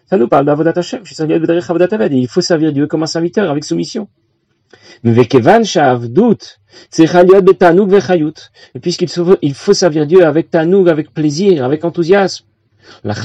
Ça 0.08 0.18
nous 0.18 0.28
parle 0.28 0.46
d'Avodat 0.46 0.74
Hashem. 0.76 1.04
Il 2.12 2.28
faut 2.28 2.42
servir 2.42 2.74
Dieu 2.74 2.88
comme 2.88 3.04
un 3.04 3.08
serviteur 3.08 3.50
avec 3.50 3.64
soumission. 3.64 4.10
Et 5.04 5.12
puisqu'il 8.82 9.10
faut, 9.10 9.38
il 9.42 9.54
faut 9.54 9.74
servir 9.74 10.08
Dieu 10.08 10.26
avec 10.26 10.50
tanoug, 10.50 10.90
avec 10.90 11.14
plaisir, 11.14 11.64
avec 11.64 11.86
enthousiasme. 11.86 12.46
C'est 13.04 13.22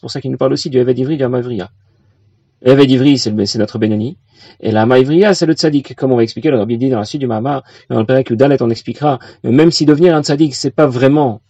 pour 0.00 0.10
ça 0.10 0.20
qu'il 0.20 0.30
nous 0.30 0.36
parle 0.36 0.52
aussi 0.52 0.68
du 0.70 0.78
Eved 0.78 0.98
Ivri 0.98 1.14
et 1.14 1.16
du 1.16 1.24
Amaivriya. 1.24 1.70
Eved 2.62 2.90
Ivri, 2.90 3.18
c'est 3.18 3.56
notre 3.56 3.78
Benoni. 3.78 4.16
Et 4.60 4.72
la 4.72 4.86
Maivriya, 4.86 5.34
c'est 5.34 5.46
le 5.46 5.54
tzaddik. 5.54 5.94
Comme 5.94 6.12
on 6.12 6.16
va 6.16 6.22
expliquer, 6.22 6.50
le 6.50 6.58
Rabbi 6.58 6.78
dit 6.78 6.90
dans 6.90 6.98
la 6.98 7.04
suite 7.04 7.20
du 7.20 7.26
Mahama, 7.26 7.62
dans 7.90 7.98
le 7.98 8.06
Père 8.06 8.22
Dalet, 8.30 8.62
on 8.62 8.70
expliquera, 8.70 9.18
même 9.44 9.70
si 9.70 9.84
devenir 9.86 10.16
un 10.16 10.22
tzaddik, 10.22 10.54
c'est 10.54 10.70
pas 10.70 10.86
vraiment 10.86 11.42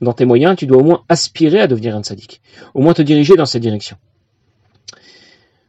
dans 0.00 0.12
tes 0.12 0.24
moyens, 0.24 0.56
tu 0.56 0.66
dois 0.66 0.78
au 0.78 0.84
moins 0.84 1.04
aspirer 1.08 1.60
à 1.60 1.66
devenir 1.66 1.96
un 1.96 2.02
sadique. 2.02 2.40
Au 2.74 2.80
moins 2.80 2.94
te 2.94 3.02
diriger 3.02 3.34
dans 3.34 3.46
cette 3.46 3.62
direction. 3.62 3.96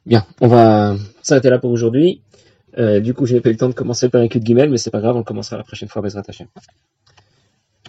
Bien, 0.05 0.25
on 0.41 0.47
va 0.47 0.95
s'arrêter 1.21 1.49
là 1.49 1.59
pour 1.59 1.71
aujourd'hui. 1.71 2.21
Euh, 2.77 2.99
du 2.99 3.13
coup, 3.13 3.25
je 3.25 3.33
n'ai 3.33 3.41
pas 3.41 3.49
eu 3.49 3.53
le 3.53 3.57
temps 3.57 3.69
de 3.69 3.73
commencer 3.73 4.09
par 4.09 4.21
un 4.21 4.27
cul 4.27 4.39
de 4.39 4.45
guimel, 4.45 4.69
mais 4.69 4.77
c'est 4.77 4.91
pas 4.91 5.01
grave, 5.01 5.15
on 5.15 5.23
commencera 5.23 5.57
la 5.57 5.63
prochaine 5.63 5.89
fois, 5.89 6.01
Bezrat 6.01 6.23
Hashem. 6.27 6.47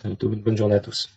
Une 0.05 0.17
bonne 0.41 0.57
journée 0.57 0.77
à 0.77 0.81
tous. 0.81 1.11